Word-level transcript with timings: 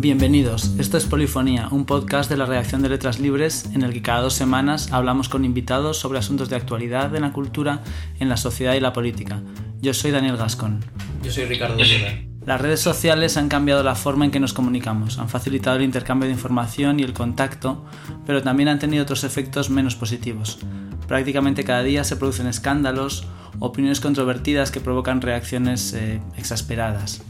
Bienvenidos, 0.00 0.70
esto 0.78 0.96
es 0.96 1.04
Polifonía, 1.04 1.68
un 1.70 1.84
podcast 1.84 2.30
de 2.30 2.38
la 2.38 2.46
redacción 2.46 2.80
de 2.80 2.88
Letras 2.88 3.20
Libres 3.20 3.66
en 3.74 3.82
el 3.82 3.92
que 3.92 4.00
cada 4.00 4.22
dos 4.22 4.32
semanas 4.32 4.92
hablamos 4.92 5.28
con 5.28 5.44
invitados 5.44 5.98
sobre 5.98 6.18
asuntos 6.18 6.48
de 6.48 6.56
actualidad 6.56 7.14
en 7.14 7.20
la 7.20 7.34
cultura, 7.34 7.82
en 8.18 8.30
la 8.30 8.38
sociedad 8.38 8.72
y 8.72 8.80
la 8.80 8.94
política. 8.94 9.42
Yo 9.82 9.92
soy 9.92 10.10
Daniel 10.10 10.38
Gascón. 10.38 10.82
Yo 11.22 11.30
soy 11.30 11.44
Ricardo 11.44 11.74
Oliva. 11.74 12.08
Las 12.46 12.62
redes 12.62 12.80
sociales 12.80 13.36
han 13.36 13.50
cambiado 13.50 13.82
la 13.82 13.94
forma 13.94 14.24
en 14.24 14.30
que 14.30 14.40
nos 14.40 14.54
comunicamos, 14.54 15.18
han 15.18 15.28
facilitado 15.28 15.76
el 15.76 15.82
intercambio 15.82 16.28
de 16.28 16.34
información 16.34 16.98
y 16.98 17.02
el 17.02 17.12
contacto, 17.12 17.84
pero 18.24 18.42
también 18.42 18.70
han 18.70 18.78
tenido 18.78 19.02
otros 19.02 19.22
efectos 19.22 19.68
menos 19.68 19.96
positivos. 19.96 20.60
Prácticamente 21.08 21.62
cada 21.62 21.82
día 21.82 22.04
se 22.04 22.16
producen 22.16 22.46
escándalos, 22.46 23.26
opiniones 23.58 24.00
controvertidas 24.00 24.70
que 24.70 24.80
provocan 24.80 25.20
reacciones 25.20 25.92
eh, 25.92 26.22
exasperadas 26.38 27.20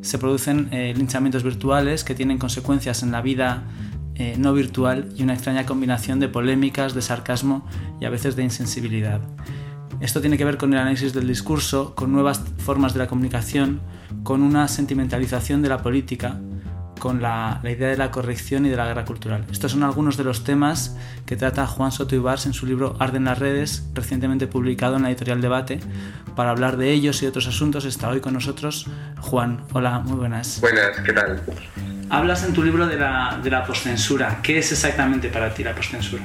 se 0.00 0.18
producen 0.18 0.68
eh, 0.72 0.94
linchamientos 0.96 1.42
virtuales 1.42 2.04
que 2.04 2.14
tienen 2.14 2.38
consecuencias 2.38 3.02
en 3.02 3.12
la 3.12 3.20
vida 3.20 3.64
eh, 4.14 4.34
no 4.38 4.52
virtual 4.52 5.08
y 5.16 5.22
una 5.22 5.34
extraña 5.34 5.64
combinación 5.64 6.18
de 6.18 6.28
polémicas, 6.28 6.94
de 6.94 7.02
sarcasmo 7.02 7.66
y 8.00 8.04
a 8.04 8.10
veces 8.10 8.34
de 8.36 8.42
insensibilidad. 8.42 9.20
Esto 10.00 10.20
tiene 10.20 10.36
que 10.38 10.44
ver 10.44 10.58
con 10.58 10.72
el 10.72 10.78
análisis 10.78 11.12
del 11.12 11.26
discurso, 11.26 11.94
con 11.94 12.12
nuevas 12.12 12.42
formas 12.58 12.94
de 12.94 13.00
la 13.00 13.06
comunicación, 13.06 13.80
con 14.22 14.42
una 14.42 14.68
sentimentalización 14.68 15.62
de 15.62 15.68
la 15.68 15.82
política 15.82 16.40
con 16.98 17.22
la, 17.22 17.60
idea 17.64 17.88
de 17.88 17.96
la 17.96 18.10
corrección 18.10 18.66
y 18.66 18.68
de 18.68 18.76
la 18.76 18.86
guerra 18.86 19.04
cultural. 19.04 19.44
Estos 19.50 19.72
son 19.72 19.82
algunos 19.82 20.16
de 20.16 20.24
los 20.24 20.44
temas 20.44 20.96
que 21.26 21.36
trata 21.36 21.66
Juan 21.66 21.92
Soto 21.92 22.14
Ibars 22.14 22.46
en 22.46 22.52
su 22.52 22.66
libro 22.66 22.96
Arden 22.98 23.24
las 23.24 23.38
redes, 23.38 23.88
recientemente 23.94 24.46
publicado 24.46 24.96
en 24.96 25.02
la 25.02 25.08
editorial 25.08 25.40
Debate. 25.40 25.80
Para 26.36 26.50
hablar 26.50 26.76
de 26.76 26.90
ellos 26.90 27.22
y 27.22 27.26
otros 27.26 27.46
asuntos 27.46 27.84
está 27.84 28.08
hoy 28.08 28.20
con 28.20 28.34
nosotros 28.34 28.86
Juan. 29.20 29.64
Hola, 29.72 30.00
muy 30.00 30.16
buenas. 30.16 30.60
Buenas, 30.60 30.98
¿qué 31.04 31.12
tal? 31.12 31.40
Hablas 32.10 32.44
en 32.44 32.54
tu 32.54 32.62
libro 32.62 32.86
de 32.86 32.96
la, 32.96 33.38
de 33.42 33.50
la 33.50 33.64
postcensura. 33.64 34.40
¿Qué 34.42 34.58
es 34.58 34.72
exactamente 34.72 35.28
para 35.28 35.52
ti 35.52 35.62
la 35.62 35.74
postcensura? 35.74 36.22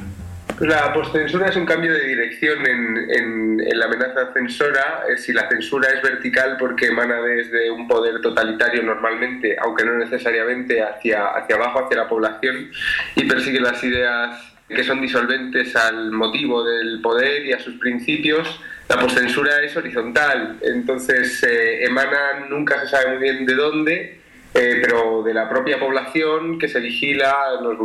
La 0.59 0.93
postcensura 0.93 1.47
es 1.47 1.55
un 1.55 1.65
cambio 1.65 1.93
de 1.93 2.05
dirección 2.05 2.65
en, 2.65 3.57
la 3.77 3.85
amenaza 3.85 4.31
censora. 4.33 5.03
Eh, 5.09 5.17
si 5.17 5.33
la 5.33 5.49
censura 5.49 5.89
es 5.89 6.01
vertical 6.01 6.57
porque 6.59 6.87
emana 6.87 7.21
desde 7.21 7.71
un 7.71 7.87
poder 7.87 8.21
totalitario 8.21 8.83
normalmente, 8.83 9.57
aunque 9.59 9.83
no 9.83 9.97
necesariamente 9.97 10.81
hacia, 10.81 11.29
hacia 11.29 11.55
abajo, 11.55 11.83
hacia 11.83 11.97
la 11.97 12.07
población, 12.07 12.71
y 13.15 13.25
persigue 13.25 13.59
las 13.59 13.83
ideas 13.83 14.53
que 14.69 14.83
son 14.83 15.01
disolventes 15.01 15.75
al 15.75 16.11
motivo 16.11 16.63
del 16.63 17.01
poder 17.01 17.45
y 17.45 17.53
a 17.53 17.59
sus 17.59 17.75
principios, 17.75 18.59
la 18.89 18.99
postcensura 18.99 19.61
es 19.61 19.75
horizontal. 19.75 20.57
Entonces 20.61 21.43
eh, 21.43 21.85
emana, 21.85 22.45
nunca 22.49 22.79
se 22.81 22.87
sabe 22.87 23.09
muy 23.09 23.17
bien 23.17 23.45
de 23.45 23.55
dónde, 23.55 24.22
eh, 24.53 24.79
pero 24.81 25.23
de 25.23 25.33
la 25.33 25.49
propia 25.49 25.79
población 25.79 26.59
que 26.59 26.67
se 26.67 26.79
vigila, 26.79 27.35
nos, 27.61 27.77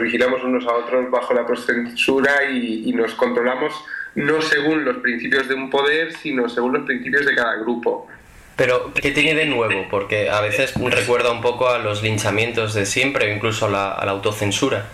vigilamos 0.00 0.42
unos 0.42 0.66
a 0.66 0.74
otros 0.74 1.10
bajo 1.10 1.34
la 1.34 1.46
censura 1.56 2.44
y, 2.50 2.88
y 2.88 2.92
nos 2.92 3.14
controlamos 3.14 3.72
no 4.16 4.40
según 4.40 4.84
los 4.84 4.96
principios 4.98 5.46
de 5.48 5.54
un 5.54 5.70
poder, 5.70 6.12
sino 6.14 6.48
según 6.48 6.72
los 6.72 6.84
principios 6.84 7.26
de 7.26 7.34
cada 7.34 7.56
grupo. 7.56 8.08
Pero, 8.56 8.92
¿qué 8.94 9.10
tiene 9.10 9.34
de 9.34 9.44
nuevo? 9.44 9.86
Porque 9.90 10.30
a 10.30 10.40
veces 10.40 10.72
recuerda 10.74 11.30
un 11.30 11.42
poco 11.42 11.68
a 11.68 11.78
los 11.78 12.02
linchamientos 12.02 12.72
de 12.72 12.86
siempre, 12.86 13.34
incluso 13.34 13.66
a 13.66 13.70
la 13.70 14.10
autocensura. 14.10 14.86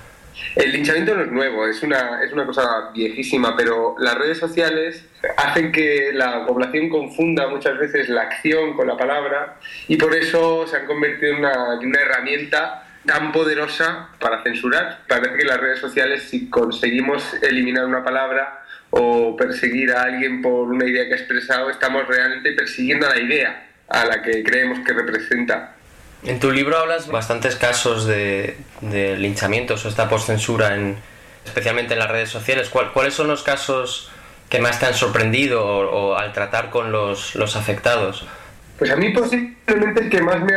El 0.56 0.72
linchamiento 0.72 1.14
no 1.14 1.22
es 1.22 1.30
nuevo, 1.30 1.66
es 1.66 1.82
una, 1.82 2.22
es 2.22 2.32
una 2.32 2.44
cosa 2.44 2.90
viejísima, 2.92 3.56
pero 3.56 3.94
las 3.98 4.14
redes 4.16 4.38
sociales 4.38 5.04
hacen 5.36 5.72
que 5.72 6.10
la 6.12 6.46
población 6.46 6.88
confunda 6.88 7.48
muchas 7.48 7.78
veces 7.78 8.08
la 8.08 8.22
acción 8.22 8.74
con 8.74 8.86
la 8.86 8.96
palabra 8.96 9.56
y 9.88 9.96
por 9.96 10.14
eso 10.14 10.66
se 10.66 10.76
han 10.76 10.86
convertido 10.86 11.32
en 11.32 11.38
una, 11.38 12.00
herramienta 12.00 12.86
tan 13.06 13.32
poderosa 13.32 14.10
para 14.20 14.42
censurar. 14.42 15.00
Parece 15.08 15.36
que 15.36 15.44
las 15.44 15.58
redes 15.58 15.78
sociales, 15.78 16.24
si 16.24 16.50
conseguimos 16.50 17.34
eliminar 17.42 17.86
una 17.86 18.05
palabra 18.05 18.62
o 18.90 19.34
perseguir 19.36 19.90
a 19.92 20.02
alguien 20.02 20.42
por 20.42 20.68
una 20.68 20.84
idea 20.84 21.06
que 21.06 21.14
ha 21.14 21.17
expresado, 21.17 21.70
estamos 21.70 22.06
realmente 22.06 22.52
persiguiendo 22.52 23.06
a 23.06 23.11
la 23.11 23.20
idea 23.20 23.68
a 23.88 24.05
la 24.05 24.22
que 24.22 24.42
creemos 24.42 24.80
que 24.80 24.92
representa. 24.92 25.77
En 26.24 26.38
tu 26.38 26.52
libro 26.52 26.78
hablas 26.78 27.08
bastantes 27.08 27.56
casos 27.56 28.06
de, 28.06 28.56
linchamientos 28.80 29.84
o 29.84 29.88
esta 29.88 30.08
postcensura, 30.08 30.77
en, 30.77 30.96
especialmente 31.44 31.94
en 31.94 31.98
las 31.98 32.10
redes 32.10 32.30
sociales. 32.30 32.70
¿Cuáles 32.70 33.14
son 33.14 33.27
los 33.27 33.42
casos 33.42 34.10
que 34.48 34.61
más 34.61 34.78
te 34.78 34.86
han 34.86 34.94
sorprendido 34.94 36.16
al 36.16 36.32
tratar 36.32 36.70
con 36.70 36.92
los, 36.92 37.56
afectados? 37.56 38.24
Pues 38.78 38.90
a 38.90 38.96
mí 38.96 39.11
posiblemente 39.11 40.02
el 40.02 40.11
que 40.11 40.22
más 40.22 40.40
me 40.40 40.55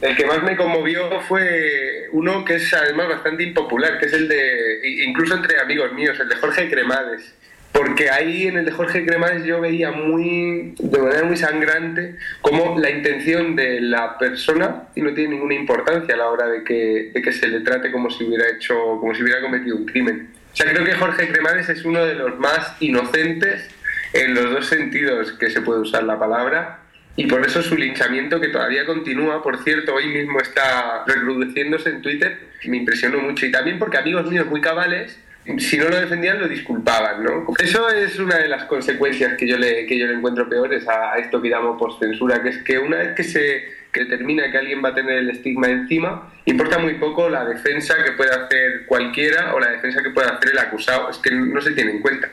el 0.00 0.16
que 0.16 0.26
más 0.26 0.42
me 0.42 0.56
conmovió 0.56 1.20
fue 1.20 2.08
uno 2.12 2.44
que 2.44 2.56
es 2.56 2.72
además 2.74 3.08
bastante 3.08 3.44
impopular, 3.44 3.98
que 3.98 4.06
es 4.06 4.12
el 4.12 4.28
de 4.28 5.04
incluso 5.06 5.34
entre 5.34 5.60
amigos 5.60 5.92
míos, 5.92 6.18
el 6.18 6.28
de 6.28 6.36
Jorge 6.36 6.68
Cremades 6.68 7.34
porque 7.72 8.10
ahí 8.10 8.46
en 8.46 8.58
el 8.58 8.64
de 8.66 8.72
Jorge 8.72 9.04
Cremades 9.06 9.44
yo 9.44 9.60
veía 9.60 9.90
muy, 9.90 10.74
de 10.78 10.98
manera 10.98 11.24
muy 11.24 11.36
sangrante 11.36 12.16
cómo 12.42 12.78
la 12.78 12.90
intención 12.90 13.56
de 13.56 13.80
la 13.80 14.18
persona 14.18 14.84
no 14.94 15.14
tiene 15.14 15.36
ninguna 15.36 15.54
importancia 15.54 16.14
a 16.14 16.18
la 16.18 16.28
hora 16.28 16.46
de 16.48 16.64
que, 16.64 17.10
de 17.14 17.22
que 17.22 17.32
se 17.32 17.48
le 17.48 17.60
trate 17.60 17.90
como 17.90 18.10
si 18.10 18.24
hubiera 18.24 18.48
hecho, 18.50 18.74
como 19.00 19.14
si 19.14 19.22
hubiera 19.22 19.40
cometido 19.40 19.76
un 19.76 19.86
crimen. 19.86 20.28
O 20.52 20.56
sea, 20.56 20.70
creo 20.70 20.84
que 20.84 20.94
Jorge 20.94 21.28
Cremades 21.28 21.70
es 21.70 21.84
uno 21.84 22.04
de 22.04 22.14
los 22.14 22.38
más 22.38 22.76
inocentes 22.80 23.70
en 24.12 24.34
los 24.34 24.52
dos 24.52 24.66
sentidos 24.66 25.32
que 25.32 25.48
se 25.48 25.62
puede 25.62 25.80
usar 25.80 26.04
la 26.04 26.18
palabra 26.18 26.82
y 27.14 27.26
por 27.26 27.44
eso 27.44 27.62
su 27.62 27.76
linchamiento, 27.76 28.40
que 28.40 28.48
todavía 28.48 28.86
continúa, 28.86 29.42
por 29.42 29.62
cierto, 29.62 29.94
hoy 29.94 30.06
mismo 30.06 30.40
está 30.40 31.04
reproduciéndose 31.06 31.90
en 31.90 32.00
Twitter, 32.00 32.38
me 32.64 32.78
impresionó 32.78 33.18
mucho. 33.18 33.44
Y 33.44 33.52
también 33.52 33.78
porque 33.78 33.98
amigos 33.98 34.26
míos 34.30 34.46
muy 34.46 34.62
cabales 34.62 35.18
si 35.58 35.76
no 35.76 35.88
lo 35.88 36.00
defendían 36.00 36.40
lo 36.40 36.48
disculpaban, 36.48 37.24
¿no? 37.24 37.46
Eso 37.58 37.88
es 37.90 38.18
una 38.18 38.38
de 38.38 38.48
las 38.48 38.64
consecuencias 38.64 39.34
que 39.36 39.48
yo 39.48 39.56
le, 39.56 39.86
que 39.86 39.98
yo 39.98 40.06
le 40.06 40.14
encuentro 40.14 40.48
peores 40.48 40.86
a, 40.88 41.18
esto 41.18 41.42
que 41.42 41.48
llamo 41.48 41.76
postcensura, 41.76 42.42
que 42.42 42.50
es 42.50 42.58
que 42.58 42.78
una 42.78 42.98
vez 42.98 43.16
que 43.16 43.24
se 43.24 43.82
que 43.92 44.04
determina 44.04 44.50
que 44.50 44.56
alguien 44.56 44.82
va 44.82 44.90
a 44.90 44.94
tener 44.94 45.18
el 45.18 45.30
estigma 45.30 45.68
encima, 45.68 46.32
importa 46.46 46.78
muy 46.78 46.94
poco 46.94 47.28
la 47.28 47.44
defensa 47.44 47.94
que 48.02 48.12
pueda 48.12 48.46
hacer 48.46 48.86
cualquiera 48.86 49.54
o 49.54 49.60
la 49.60 49.70
defensa 49.70 50.02
que 50.02 50.08
pueda 50.10 50.30
hacer 50.30 50.52
el 50.52 50.58
acusado, 50.58 51.10
es 51.10 51.18
que 51.18 51.30
no 51.30 51.60
se 51.60 51.72
tiene 51.72 51.90
en 51.90 52.00
cuenta. 52.00 52.30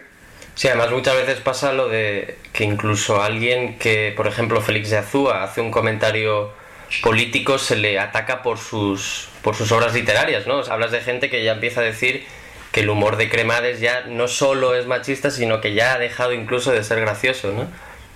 Sí, 0.55 0.69
además 0.69 0.91
muchas 0.91 1.15
veces 1.15 1.41
pasa 1.41 1.73
lo 1.73 1.89
de 1.89 2.37
que 2.53 2.63
incluso 2.63 3.21
alguien 3.21 3.77
que, 3.77 4.13
por 4.15 4.27
ejemplo, 4.27 4.61
Félix 4.61 4.89
de 4.89 4.99
Azúa 4.99 5.43
hace 5.43 5.59
un 5.59 5.69
comentario 5.69 6.53
político, 7.01 7.57
se 7.57 7.75
le 7.75 7.99
ataca 7.99 8.41
por 8.41 8.57
sus, 8.57 9.27
por 9.41 9.55
sus 9.55 9.71
obras 9.73 9.93
literarias, 9.93 10.47
¿no? 10.47 10.61
hablas 10.61 10.91
de 10.91 11.01
gente 11.01 11.29
que 11.29 11.43
ya 11.43 11.53
empieza 11.53 11.81
a 11.81 11.83
decir 11.83 12.23
que 12.71 12.81
el 12.81 12.89
humor 12.89 13.17
de 13.17 13.29
Cremades 13.29 13.79
ya 13.79 14.05
no 14.07 14.27
solo 14.27 14.75
es 14.75 14.85
machista, 14.85 15.31
sino 15.31 15.61
que 15.61 15.73
ya 15.73 15.93
ha 15.93 15.99
dejado 15.99 16.33
incluso 16.33 16.71
de 16.71 16.83
ser 16.83 16.99
gracioso, 17.01 17.51
¿no? 17.51 17.67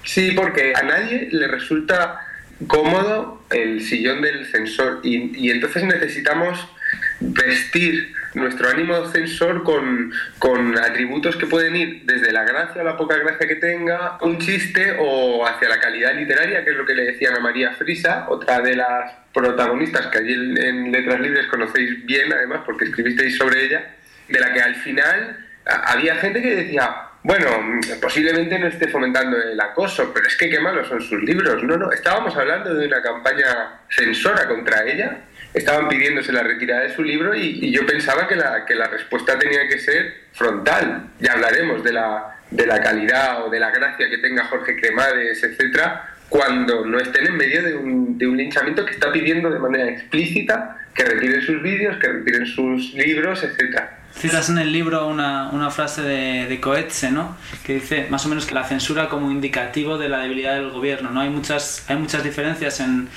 Sí, 0.04 0.32
porque 0.32 0.74
a 0.76 0.84
nadie 0.84 1.30
le 1.32 1.48
resulta 1.48 2.20
cómodo 2.68 3.44
el 3.52 3.82
sillón 3.82 4.22
del 4.22 4.46
censor 4.46 5.00
y, 5.04 5.50
entonces 5.50 5.84
necesitamos 5.84 6.68
vestir 7.20 8.14
nuestro 8.34 8.70
ánimo 8.70 9.06
censor 9.08 9.64
con, 9.64 10.12
con, 10.40 10.78
atributos 10.78 11.36
que 11.36 11.46
pueden 11.46 11.76
ir 11.76 12.02
desde 12.06 12.32
la 12.32 12.44
gracia 12.44 12.82
o 12.82 12.86
la 12.86 12.98
poca 12.98 13.18
gracia 13.18 13.48
que 13.48 13.56
tenga, 13.56 14.18
un 14.22 14.40
chiste 14.40 14.98
o 15.00 15.46
hacia 15.46 15.70
la 15.70 15.80
calidad 15.80 16.16
literaria, 16.16 16.64
que 16.64 16.72
es 16.72 16.76
lo 16.76 16.86
que 16.86 16.96
le 16.96 17.04
decían 17.04 17.36
a 17.36 17.40
María 17.40 17.72
Frisa, 17.72 18.26
otra 18.30 18.60
de 18.60 18.76
las 18.76 19.14
protagonistas 19.34 20.08
que 20.08 20.18
allí 20.18 20.34
en 20.34 20.92
Letras 20.92 21.20
Libres 21.20 21.48
conocéis 21.48 22.06
bien, 22.06 22.34
además, 22.34 22.62
porque 22.66 22.86
escribisteis 22.86 23.38
sobre 23.38 23.66
ella 23.66 23.96
de 24.28 24.40
la 24.40 24.54
que 24.54 24.62
al 24.62 24.76
final 24.76 25.46
había 25.66 26.16
gente 26.16 26.42
que 26.42 26.56
decía, 26.56 26.90
bueno, 27.24 27.48
posiblemente 28.02 28.60
no 28.60 28.68
esté 28.68 28.90
fomentando 28.90 29.38
el 29.38 29.60
acoso, 29.60 30.12
pero 30.14 30.28
es 30.28 30.36
que 30.36 30.50
qué 30.50 30.60
malos 30.60 30.88
son 30.88 31.02
sus 31.02 31.24
libros. 31.24 31.64
No, 31.64 31.78
no, 31.78 31.92
estábamos 31.92 32.36
hablando 32.36 32.74
de 32.74 32.86
una 32.86 33.02
campaña 33.02 33.80
censora 33.90 34.46
contra 34.48 34.84
ella, 34.86 35.20
estaban 35.54 35.88
pidiéndose 35.88 36.34
la 36.34 36.44
retirada 36.44 36.82
de 36.82 36.94
su 36.94 37.04
libro 37.04 37.34
y, 37.34 37.72
yo 37.72 37.86
pensaba 37.86 38.28
que 38.28 38.36
la, 38.36 38.66
que 38.66 38.76
la 38.76 38.88
respuesta 38.88 39.40
tenía 39.40 39.68
que 39.70 39.80
ser 39.80 40.16
frontal. 40.34 41.12
Ya 41.20 41.34
hablaremos 41.34 41.84
de 41.84 41.94
la, 41.94 42.42
de 42.52 42.66
la 42.66 42.82
calidad 42.82 43.46
o 43.46 43.50
de 43.50 43.60
la 43.60 43.72
gracia 43.72 44.10
que 44.10 44.18
tenga 44.18 44.46
Jorge 44.46 44.76
Cremades, 44.76 45.42
etcétera, 45.44 46.10
cuando 46.28 46.86
no 46.86 47.00
estén 47.00 47.28
en 47.28 47.38
medio 47.38 47.64
de 47.64 47.76
un, 47.76 48.18
de 48.18 48.28
un 48.28 48.36
linchamiento 48.36 48.86
que 48.86 48.92
está 48.92 49.12
pidiendo 49.14 49.50
de 49.50 49.60
manera 49.60 49.90
explícita 49.90 50.78
que 50.94 51.06
retiren 51.06 51.42
sus 51.42 51.62
vídeos, 51.62 51.96
que 51.98 52.08
retiren 52.08 52.46
sus 52.46 52.94
libros, 52.96 53.44
etcétera. 53.44 54.03
Citas 54.16 54.50
en 54.50 54.58
el 54.60 54.72
libro 54.72 55.08
una, 55.08 55.50
una 55.52 55.70
frase 55.72 56.02
de, 56.02 56.48
de, 56.48 56.62
Coetze, 56.62 57.12
¿no? 57.12 57.36
Que 57.66 57.76
dice 57.76 58.08
más 58.10 58.26
o 58.26 58.30
menos 58.30 58.46
que 58.46 58.54
la 58.54 58.64
censura 58.64 59.10
como 59.10 59.32
indicativo 59.32 59.98
de 59.98 60.08
la 60.08 60.20
debilidad 60.20 60.54
del 60.54 60.70
gobierno, 60.70 61.10
¿no? 61.10 61.22
Hay 61.22 61.30
muchas, 61.30 61.84
hay 61.90 61.98
muchas 61.98 62.24
diferencias 62.24 62.80
en, 62.80 63.10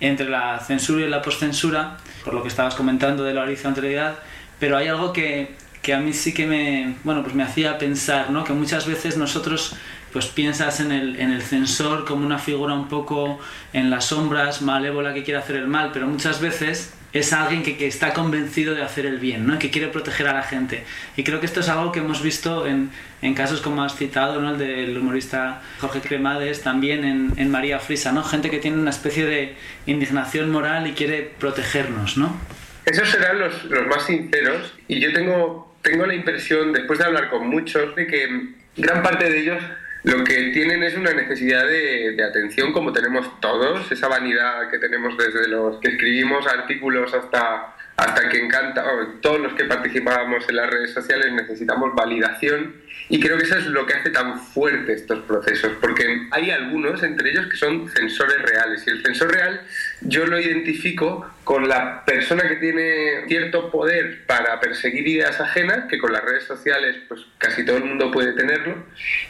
entre 0.00 0.28
la 0.28 0.58
censura 0.58 1.06
y 1.06 1.08
la 1.08 1.22
postcensura, 1.22 1.98
por 2.24 2.34
lo 2.34 2.42
que 2.42 2.48
estabas 2.48 2.74
comentando 2.74 3.24
de 3.24 3.32
la 3.32 3.42
horizontalidad, 3.42 4.18
pero 4.58 4.76
hay 4.76 4.88
algo 4.88 5.12
que, 5.12 5.54
que 5.82 5.94
a 5.94 5.98
mí 6.00 6.12
sí 6.12 6.34
que 6.34 6.46
me, 6.46 6.96
bueno, 7.04 7.22
pues 7.22 7.34
me 7.34 7.42
hacía 7.42 7.78
pensar, 7.78 8.30
¿no? 8.30 8.44
Que 8.44 8.52
muchas 8.52 8.86
veces 8.86 9.16
nosotros 9.16 9.76
pues 10.12 10.26
piensas 10.26 10.80
en 10.80 10.92
el, 10.92 11.16
en 11.20 11.32
el 11.32 11.42
censor 11.42 12.04
como 12.04 12.24
una 12.24 12.38
figura 12.38 12.72
un 12.74 12.88
poco 12.88 13.40
en 13.72 13.90
las 13.90 14.06
sombras, 14.06 14.62
malévola 14.62 15.12
que 15.12 15.24
quiere 15.24 15.40
hacer 15.40 15.56
el 15.56 15.66
mal, 15.66 15.90
pero 15.92 16.06
muchas 16.06 16.40
veces 16.40 16.92
es 17.14 17.32
alguien 17.32 17.62
que, 17.62 17.86
está 17.86 18.12
convencido 18.12 18.74
de 18.74 18.82
hacer 18.82 19.06
el 19.06 19.18
bien, 19.18 19.46
¿no? 19.46 19.56
que 19.58 19.70
quiere 19.70 19.86
proteger 19.86 20.26
a 20.26 20.32
la 20.32 20.42
gente. 20.42 20.82
Y 21.16 21.22
creo 21.22 21.38
que 21.38 21.46
esto 21.46 21.60
es 21.60 21.68
algo 21.68 21.92
que 21.92 22.00
hemos 22.00 22.22
visto 22.22 22.66
en, 22.66 22.90
en 23.22 23.34
casos 23.34 23.60
como 23.60 23.84
has 23.84 23.94
citado, 23.96 24.40
¿no? 24.40 24.50
el 24.50 24.58
del 24.58 24.98
humorista 24.98 25.62
Jorge 25.78 26.00
Cremades, 26.00 26.62
también 26.62 27.04
en, 27.04 27.32
en, 27.36 27.50
María 27.52 27.78
Frisa, 27.78 28.10
¿no? 28.10 28.24
gente 28.24 28.50
que 28.50 28.58
tiene 28.58 28.78
una 28.78 28.90
especie 28.90 29.24
de 29.26 29.54
indignación 29.86 30.50
moral 30.50 30.88
y 30.88 30.92
quiere 30.92 31.22
protegernos. 31.38 32.16
¿no? 32.16 32.36
Esos 32.84 33.08
serán 33.08 33.38
los, 33.38 33.64
los 33.66 33.86
más 33.86 34.04
sinceros 34.06 34.74
y 34.88 34.98
yo 34.98 35.12
tengo, 35.12 35.72
tengo 35.82 36.06
la 36.06 36.14
impresión, 36.14 36.72
después 36.72 36.98
de 36.98 37.04
hablar 37.04 37.30
con 37.30 37.46
muchos, 37.46 37.94
de 37.94 38.08
que 38.08 38.28
gran 38.76 39.04
parte 39.04 39.30
de 39.30 39.38
ellos 39.38 39.62
lo 40.04 40.22
que 40.22 40.50
tienen 40.52 40.82
es 40.82 40.94
una 40.96 41.14
necesidad 41.14 41.66
de, 41.66 42.22
atención 42.22 42.72
como 42.72 42.92
tenemos 42.92 43.40
todos, 43.40 43.90
esa 43.90 44.06
vanidad 44.06 44.70
que 44.70 44.78
tenemos 44.78 45.16
desde 45.16 45.48
los 45.48 45.78
que 45.80 45.88
escribimos 45.88 46.46
artículos 46.46 47.14
hasta, 47.14 47.74
hasta 47.96 48.28
que 48.28 48.38
encanta, 48.38 48.84
todos 49.22 49.40
los 49.40 49.54
que 49.54 49.64
participamos 49.64 50.46
en 50.46 50.56
las 50.56 50.68
redes 50.68 50.92
sociales 50.92 51.32
necesitamos 51.32 51.94
validación. 51.94 52.82
Y 53.08 53.18
creo 53.18 53.38
que 53.38 53.44
eso 53.44 53.56
es 53.56 53.66
lo 53.66 53.86
que 53.86 53.94
hace 53.94 54.10
tan 54.10 54.38
fuerte 54.38 54.92
estos 54.92 55.20
procesos, 55.24 55.72
porque 55.80 56.26
hay 56.30 56.50
algunos 56.50 57.02
entre 57.02 57.30
ellos 57.30 57.46
que 57.46 57.56
son 57.56 57.88
censores 57.88 58.42
reales. 58.42 58.86
Y 58.86 58.90
el 58.90 59.02
censor 59.02 59.32
real 59.32 59.62
yo 60.04 60.26
lo 60.26 60.38
identifico 60.38 61.26
con 61.44 61.68
la 61.68 62.04
persona 62.04 62.48
que 62.48 62.56
tiene 62.56 63.26
cierto 63.26 63.70
poder 63.70 64.24
para 64.26 64.60
perseguir 64.60 65.06
ideas 65.06 65.40
ajenas, 65.40 65.84
que 65.88 65.98
con 65.98 66.12
las 66.12 66.24
redes 66.24 66.44
sociales 66.44 66.96
pues 67.08 67.20
casi 67.38 67.64
todo 67.64 67.78
el 67.78 67.84
mundo 67.84 68.10
puede 68.10 68.32
tenerlo, 68.32 68.76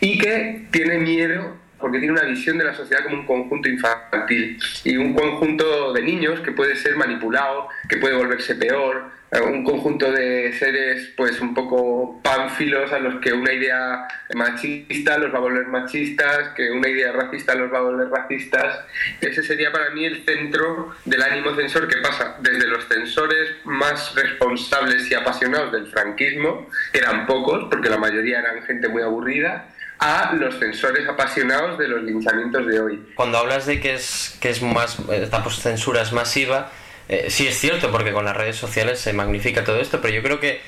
y 0.01 0.19
que 0.19 0.67
tiene 0.71 0.99
miedo 0.99 1.57
porque 1.85 1.99
tiene 1.99 2.15
una 2.15 2.23
visión 2.23 2.57
de 2.57 2.65
la 2.65 2.73
sociedad 2.73 3.05
como 3.05 3.17
un 3.17 3.27
conjunto 3.27 3.69
infantil 3.69 4.59
y 4.85 4.97
un 4.97 5.13
conjunto 5.13 5.93
de 5.93 6.01
niños 6.01 6.41
que 6.41 6.51
puede 6.51 6.77
ser 6.77 6.97
manipulado, 6.97 7.69
que 7.91 7.99
puede 7.99 8.17
volverse 8.17 8.55
peor, 8.55 9.11
un 9.43 9.65
conjunto 9.65 10.11
de 10.11 10.55
seres 10.59 11.13
pues 11.15 11.43
un 11.43 11.53
poco 11.53 12.23
pánfilos 12.23 12.91
a 12.91 13.01
los 13.01 13.21
que 13.21 13.35
una 13.35 13.53
idea 13.53 14.09
machista 14.35 15.19
los 15.19 15.31
va 15.31 15.37
a 15.37 15.41
volver 15.43 15.67
machistas, 15.67 16.55
que 16.57 16.71
una 16.71 16.89
idea 16.89 17.13
racista 17.13 17.55
los 17.55 17.71
va 17.71 17.81
a 17.81 17.83
volver 17.83 18.09
racistas. 18.09 18.81
Ese 19.21 19.43
sería 19.43 19.71
para 19.71 19.91
mí 19.91 20.07
el 20.07 20.25
centro 20.25 20.95
del 21.05 21.23
ánimo 21.23 21.55
censor 21.55 21.87
que 21.87 21.99
pasa 21.99 22.39
desde 22.41 22.67
los 22.67 22.89
censores 22.89 23.57
más 23.65 24.15
responsables 24.15 25.11
y 25.11 25.15
apasionados 25.15 25.71
del 25.71 25.89
franquismo, 25.89 26.67
que 26.95 27.01
eran 27.01 27.27
pocos, 27.27 27.67
porque 27.69 27.91
la 27.91 27.99
mayoría 27.99 28.39
eran 28.39 28.63
gente 28.63 28.89
muy 28.89 29.03
aburrida, 29.03 29.69
a 29.99 30.33
los 30.35 30.59
censores 30.59 31.09
apasionados 31.09 31.79
de 31.79 31.89
los 31.89 32.03
linchamientos 32.03 32.67
de 32.67 32.81
hoy. 32.81 33.07
Cuando 33.15 33.39
hablas 33.39 33.67
de 33.67 33.81
que 33.81 33.95
es, 33.95 34.37
que 34.41 34.51
es 34.51 34.63
más, 34.63 34.99
esta 35.11 35.45
censura 35.51 36.03
es 36.03 36.13
masiva, 36.13 36.71
eh, 37.09 37.27
sí 37.29 37.47
es 37.47 37.59
cierto, 37.59 37.91
porque 37.91 38.13
con 38.13 38.25
las 38.25 38.37
redes 38.37 38.57
sociales 38.57 39.01
se 39.01 39.13
magnifica 39.13 39.65
todo 39.65 39.81
esto, 39.81 40.01
pero 40.01 40.15
yo 40.15 40.23
creo 40.23 40.41
que 40.41 40.61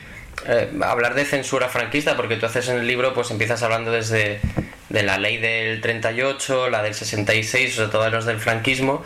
eh, 0.46 0.70
hablar 0.82 1.14
de 1.14 1.24
censura 1.24 1.68
franquista, 1.68 2.16
porque 2.16 2.36
tú 2.36 2.46
haces 2.46 2.68
en 2.68 2.78
el 2.78 2.86
libro, 2.86 3.14
pues 3.14 3.30
empiezas 3.30 3.62
hablando 3.62 3.90
desde 3.90 4.40
de 4.88 5.02
la 5.02 5.18
ley 5.18 5.38
del 5.38 5.80
38, 5.80 6.70
la 6.70 6.82
del 6.82 6.94
66, 6.94 7.72
o 7.72 7.76
sea, 7.76 7.90
todos 7.90 8.12
los 8.12 8.24
del 8.24 8.38
franquismo, 8.38 9.02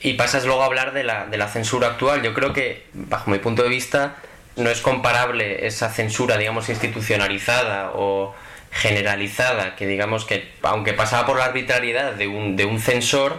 y 0.00 0.14
pasas 0.14 0.44
luego 0.44 0.62
a 0.62 0.66
hablar 0.66 0.92
de 0.92 1.04
la, 1.04 1.26
de 1.26 1.36
la 1.36 1.48
censura 1.48 1.88
actual. 1.88 2.22
Yo 2.22 2.32
creo 2.32 2.52
que, 2.52 2.86
bajo 2.92 3.30
mi 3.30 3.38
punto 3.38 3.62
de 3.62 3.68
vista, 3.68 4.16
no 4.56 4.70
es 4.70 4.80
comparable 4.80 5.66
esa 5.66 5.90
censura, 5.90 6.36
digamos, 6.36 6.68
institucionalizada 6.68 7.92
o 7.94 8.34
generalizada, 8.70 9.76
que 9.76 9.86
digamos 9.86 10.24
que, 10.24 10.52
aunque 10.62 10.92
pasaba 10.92 11.26
por 11.26 11.38
la 11.38 11.46
arbitrariedad 11.46 12.12
de 12.12 12.28
un, 12.28 12.56
de 12.56 12.64
un 12.64 12.80
censor, 12.80 13.38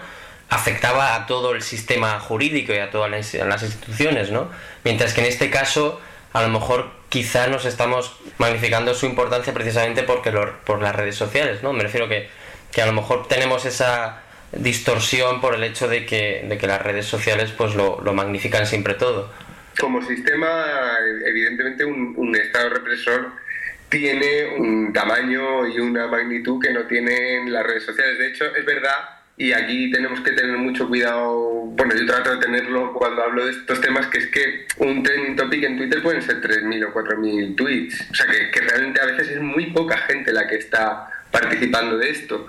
afectaba 0.49 1.15
a 1.15 1.27
todo 1.27 1.53
el 1.53 1.61
sistema 1.61 2.19
jurídico 2.19 2.73
y 2.73 2.77
a 2.77 2.89
todas 2.89 3.09
las 3.11 3.63
instituciones, 3.63 4.31
¿no? 4.31 4.49
Mientras 4.83 5.13
que 5.13 5.21
en 5.21 5.27
este 5.27 5.49
caso, 5.49 6.01
a 6.33 6.41
lo 6.41 6.49
mejor 6.49 6.91
quizá 7.09 7.47
nos 7.47 7.65
estamos 7.65 8.17
magnificando 8.37 8.93
su 8.93 9.05
importancia 9.05 9.53
precisamente 9.53 10.03
porque 10.03 10.31
por 10.31 10.81
las 10.81 10.95
redes 10.95 11.15
sociales, 11.15 11.61
¿no? 11.61 11.73
Me 11.73 11.83
refiero 11.83 12.07
que, 12.09 12.29
que 12.71 12.81
a 12.81 12.85
lo 12.85 12.93
mejor 12.93 13.27
tenemos 13.27 13.65
esa 13.65 14.23
distorsión 14.51 15.41
por 15.41 15.53
el 15.53 15.63
hecho 15.63 15.87
de 15.87 16.05
que, 16.05 16.45
de 16.47 16.57
que 16.57 16.65
las 16.65 16.81
redes 16.81 17.05
sociales 17.05 17.51
pues 17.55 17.75
lo, 17.75 18.01
lo 18.01 18.13
magnifican 18.13 18.65
siempre 18.65 18.95
todo. 18.95 19.31
Como 19.79 20.01
sistema, 20.05 20.65
evidentemente 21.25 21.85
un, 21.85 22.13
un 22.17 22.35
Estado 22.35 22.69
represor 22.69 23.31
tiene 23.89 24.55
un 24.57 24.93
tamaño 24.93 25.67
y 25.67 25.79
una 25.79 26.07
magnitud 26.07 26.61
que 26.61 26.71
no 26.71 26.83
tienen 26.83 27.51
las 27.51 27.65
redes 27.65 27.83
sociales. 27.83 28.17
De 28.17 28.27
hecho, 28.27 28.45
es 28.55 28.65
verdad 28.65 29.19
y 29.39 29.53
aquí 29.53 29.89
tenemos 29.89 30.19
que 30.19 30.31
tener 30.31 30.57
mucho 30.57 30.85
cuidado, 30.89 31.63
bueno, 31.63 31.95
yo 31.95 32.05
trato 32.05 32.35
de 32.35 32.41
tenerlo 32.41 32.91
cuando 32.91 33.23
hablo 33.23 33.45
de 33.45 33.51
estos 33.51 33.79
temas, 33.79 34.07
que 34.07 34.17
es 34.17 34.27
que 34.27 34.65
un 34.79 35.01
trending 35.01 35.37
topic 35.37 35.63
en 35.63 35.77
Twitter 35.77 36.03
pueden 36.03 36.21
ser 36.21 36.41
3.000 36.41 36.87
o 36.89 36.93
4.000 36.93 37.55
tweets, 37.55 38.05
o 38.11 38.15
sea 38.15 38.25
que, 38.25 38.51
que 38.51 38.59
realmente 38.59 38.99
a 38.99 39.05
veces 39.05 39.29
es 39.29 39.41
muy 39.41 39.67
poca 39.67 39.97
gente 39.99 40.33
la 40.33 40.45
que 40.45 40.57
está 40.57 41.07
participando 41.31 41.97
de 41.97 42.09
esto. 42.09 42.47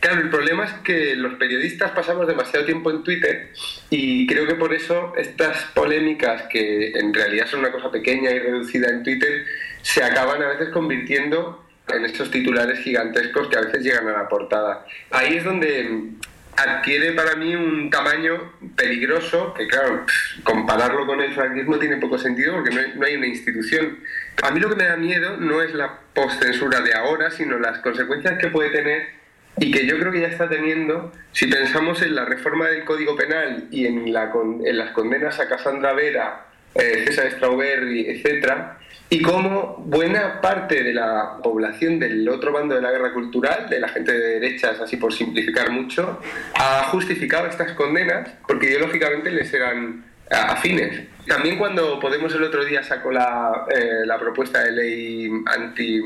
Claro, 0.00 0.20
el 0.20 0.30
problema 0.30 0.64
es 0.64 0.72
que 0.82 1.14
los 1.14 1.34
periodistas 1.34 1.92
pasamos 1.92 2.26
demasiado 2.26 2.66
tiempo 2.66 2.90
en 2.90 3.04
Twitter 3.04 3.52
y 3.90 4.26
creo 4.26 4.44
que 4.44 4.54
por 4.54 4.74
eso 4.74 5.12
estas 5.16 5.62
polémicas, 5.74 6.42
que 6.50 6.90
en 6.90 7.14
realidad 7.14 7.46
son 7.46 7.60
una 7.60 7.70
cosa 7.70 7.92
pequeña 7.92 8.32
y 8.32 8.40
reducida 8.40 8.88
en 8.88 9.04
Twitter, 9.04 9.44
se 9.82 10.02
acaban 10.02 10.42
a 10.42 10.48
veces 10.48 10.70
convirtiendo 10.70 11.64
en 11.88 12.04
estos 12.04 12.30
titulares 12.30 12.78
gigantescos 12.80 13.48
que 13.48 13.58
a 13.58 13.62
veces 13.62 13.82
llegan 13.82 14.08
a 14.08 14.12
la 14.12 14.28
portada. 14.28 14.86
Ahí 15.10 15.36
es 15.36 15.44
donde 15.44 16.12
adquiere 16.56 17.12
para 17.12 17.34
mí 17.36 17.54
un 17.54 17.90
tamaño 17.90 18.52
peligroso, 18.76 19.54
que 19.54 19.66
claro, 19.66 20.04
compararlo 20.44 21.06
con 21.06 21.20
el 21.20 21.32
franquismo 21.32 21.78
tiene 21.78 21.96
poco 21.96 22.18
sentido 22.18 22.54
porque 22.54 22.70
no 22.70 23.04
hay, 23.04 23.16
una 23.16 23.26
institución. 23.26 23.98
A 24.42 24.50
mí 24.50 24.60
lo 24.60 24.68
que 24.68 24.76
me 24.76 24.84
da 24.84 24.96
miedo 24.96 25.36
no 25.38 25.62
es 25.62 25.74
la 25.74 25.98
postcensura 26.14 26.80
de 26.80 26.94
ahora, 26.94 27.30
sino 27.30 27.58
las 27.58 27.78
consecuencias 27.78 28.38
que 28.38 28.48
puede 28.48 28.70
tener 28.70 29.22
y 29.58 29.70
que 29.70 29.86
yo 29.86 29.98
creo 29.98 30.12
que 30.12 30.20
ya 30.20 30.28
está 30.28 30.48
teniendo 30.48 31.12
si 31.32 31.46
pensamos 31.46 32.00
en 32.02 32.14
la 32.14 32.24
reforma 32.24 32.68
del 32.68 32.84
Código 32.84 33.16
Penal 33.16 33.68
y 33.70 33.86
en, 33.86 34.12
la, 34.12 34.32
en 34.64 34.78
las 34.78 34.90
condenas 34.92 35.38
a 35.40 35.48
Cassandra 35.48 35.92
Vera, 35.92 36.46
eh, 36.74 37.04
César 37.06 37.30
Strawberry, 37.32 38.08
etcétera, 38.08 38.78
y 39.12 39.20
cómo 39.20 39.76
buena 39.84 40.40
parte 40.40 40.82
de 40.82 40.94
la 40.94 41.36
población 41.42 41.98
del 41.98 42.26
otro 42.30 42.50
bando 42.50 42.76
de 42.76 42.80
la 42.80 42.90
guerra 42.90 43.12
cultural, 43.12 43.68
de 43.68 43.78
la 43.78 43.88
gente 43.88 44.10
de 44.10 44.40
derechas, 44.40 44.80
así 44.80 44.96
por 44.96 45.12
simplificar 45.12 45.70
mucho, 45.70 46.18
ha 46.54 46.84
justificado 46.84 47.46
estas 47.46 47.72
condenas 47.72 48.30
porque 48.48 48.68
ideológicamente 48.68 49.30
les 49.30 49.52
eran 49.52 50.02
afines. 50.30 51.08
También 51.26 51.58
cuando 51.58 52.00
Podemos 52.00 52.34
el 52.34 52.42
otro 52.42 52.64
día 52.64 52.82
sacó 52.82 53.12
la, 53.12 53.66
eh, 53.68 54.06
la 54.06 54.18
propuesta 54.18 54.64
de 54.64 54.72
ley 54.72 55.30
anti, 55.44 56.00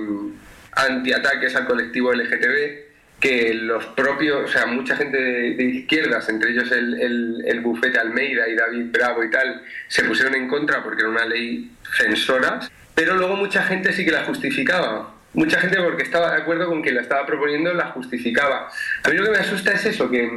anti-ataques 0.72 1.54
al 1.54 1.64
colectivo 1.68 2.12
LGTB, 2.12 3.20
que 3.20 3.54
los 3.54 3.86
propios, 3.86 4.46
o 4.46 4.48
sea, 4.48 4.66
mucha 4.66 4.96
gente 4.96 5.16
de, 5.16 5.62
izquierdas, 5.62 6.28
entre 6.28 6.50
ellos 6.50 6.72
el, 6.72 7.00
el, 7.00 7.44
el, 7.46 7.60
bufete 7.60 8.00
Almeida 8.00 8.48
y 8.48 8.56
David 8.56 8.86
Bravo 8.90 9.22
y 9.22 9.30
tal, 9.30 9.62
se 9.86 10.02
pusieron 10.02 10.34
en 10.34 10.48
contra 10.48 10.82
porque 10.82 11.02
era 11.02 11.10
una 11.10 11.25
ley 11.25 11.70
censora 11.96 12.68
pero 12.96 13.14
luego 13.14 13.36
mucha 13.36 13.62
gente 13.62 13.92
sí 13.92 14.04
que 14.04 14.10
la 14.10 14.24
justificaba. 14.24 15.14
Mucha 15.34 15.60
gente 15.60 15.76
porque 15.82 16.02
estaba 16.02 16.30
de 16.30 16.40
acuerdo 16.40 16.66
con 16.66 16.80
quien 16.80 16.94
la 16.94 17.02
estaba 17.02 17.26
proponiendo 17.26 17.72
la 17.74 17.88
justificaba. 17.88 18.70
A 19.02 19.10
mí 19.10 19.16
lo 19.18 19.24
que 19.24 19.30
me 19.32 19.36
asusta 19.36 19.72
es 19.72 19.84
eso, 19.84 20.10
que 20.10 20.30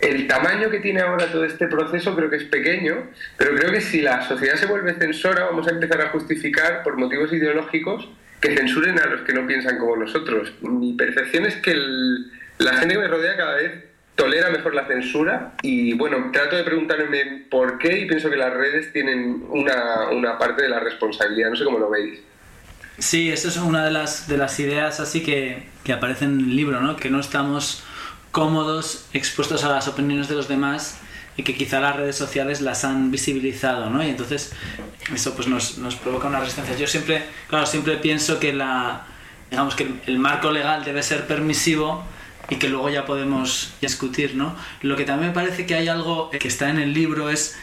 el 0.00 0.26
tamaño 0.26 0.70
que 0.70 0.80
tiene 0.80 1.02
ahora 1.02 1.30
todo 1.30 1.44
este 1.44 1.68
proceso 1.68 2.16
creo 2.16 2.28
que 2.28 2.36
es 2.36 2.44
pequeño, 2.44 2.96
pero 3.36 3.54
creo 3.54 3.70
que 3.70 3.80
si 3.80 4.02
la 4.02 4.22
sociedad 4.22 4.56
se 4.56 4.66
vuelve 4.66 4.94
censora 4.94 5.44
vamos 5.44 5.68
a 5.68 5.70
empezar 5.70 6.00
a 6.00 6.08
justificar 6.08 6.82
por 6.82 6.96
motivos 6.96 7.32
ideológicos 7.32 8.10
que 8.40 8.56
censuren 8.56 8.98
a 8.98 9.06
los 9.06 9.20
que 9.20 9.32
no 9.32 9.46
piensan 9.46 9.78
como 9.78 9.94
nosotros. 9.94 10.52
Mi 10.62 10.94
percepción 10.94 11.46
es 11.46 11.54
que 11.56 11.76
la 12.58 12.74
gente 12.74 12.94
que 12.94 13.00
me 13.00 13.08
rodea 13.08 13.36
cada 13.36 13.54
vez 13.54 13.89
tolera 14.20 14.50
mejor 14.50 14.74
la 14.74 14.86
censura 14.86 15.52
y 15.62 15.94
bueno, 15.94 16.30
trato 16.30 16.54
de 16.54 16.62
preguntarme 16.62 17.46
por 17.50 17.78
qué 17.78 18.00
y 18.00 18.06
pienso 18.06 18.28
que 18.28 18.36
las 18.36 18.52
redes 18.52 18.92
tienen 18.92 19.44
una, 19.48 20.10
una 20.10 20.38
parte 20.38 20.62
de 20.62 20.68
la 20.68 20.78
responsabilidad, 20.78 21.48
no 21.48 21.56
sé 21.56 21.64
cómo 21.64 21.78
lo 21.78 21.88
veis. 21.88 22.20
Sí, 22.98 23.30
eso 23.30 23.48
es 23.48 23.56
una 23.56 23.82
de 23.82 23.90
las, 23.90 24.28
de 24.28 24.36
las 24.36 24.60
ideas 24.60 25.00
así 25.00 25.22
que, 25.22 25.62
que 25.84 25.94
aparece 25.94 26.26
en 26.26 26.38
el 26.38 26.54
libro, 26.54 26.82
¿no? 26.82 26.96
que 26.96 27.08
no 27.08 27.18
estamos 27.18 27.82
cómodos 28.30 29.08
expuestos 29.14 29.64
a 29.64 29.70
las 29.70 29.88
opiniones 29.88 30.28
de 30.28 30.34
los 30.34 30.48
demás 30.48 31.00
y 31.38 31.42
que 31.42 31.54
quizá 31.54 31.80
las 31.80 31.96
redes 31.96 32.16
sociales 32.16 32.60
las 32.60 32.84
han 32.84 33.10
visibilizado, 33.10 33.88
¿no? 33.88 34.04
Y 34.04 34.10
entonces 34.10 34.52
eso 35.14 35.34
pues 35.34 35.48
nos, 35.48 35.78
nos 35.78 35.96
provoca 35.96 36.28
una 36.28 36.40
resistencia. 36.40 36.76
Yo 36.76 36.86
siempre, 36.86 37.22
claro, 37.48 37.64
siempre 37.64 37.96
pienso 37.96 38.38
que 38.38 38.52
la, 38.52 39.06
digamos 39.50 39.74
que 39.74 39.88
el 40.06 40.18
marco 40.18 40.50
legal 40.50 40.84
debe 40.84 41.02
ser 41.02 41.26
permisivo, 41.26 42.04
y 42.50 42.56
que 42.56 42.68
luego 42.68 42.90
ya 42.90 43.06
podemos 43.06 43.72
discutir, 43.80 44.34
¿no? 44.34 44.56
Lo 44.82 44.96
que 44.96 45.04
también 45.04 45.30
me 45.30 45.34
parece 45.34 45.66
que 45.66 45.74
hay 45.74 45.88
algo 45.88 46.30
que 46.30 46.48
está 46.48 46.68
en 46.68 46.78
el 46.78 46.92
libro 46.92 47.30
es 47.30 47.56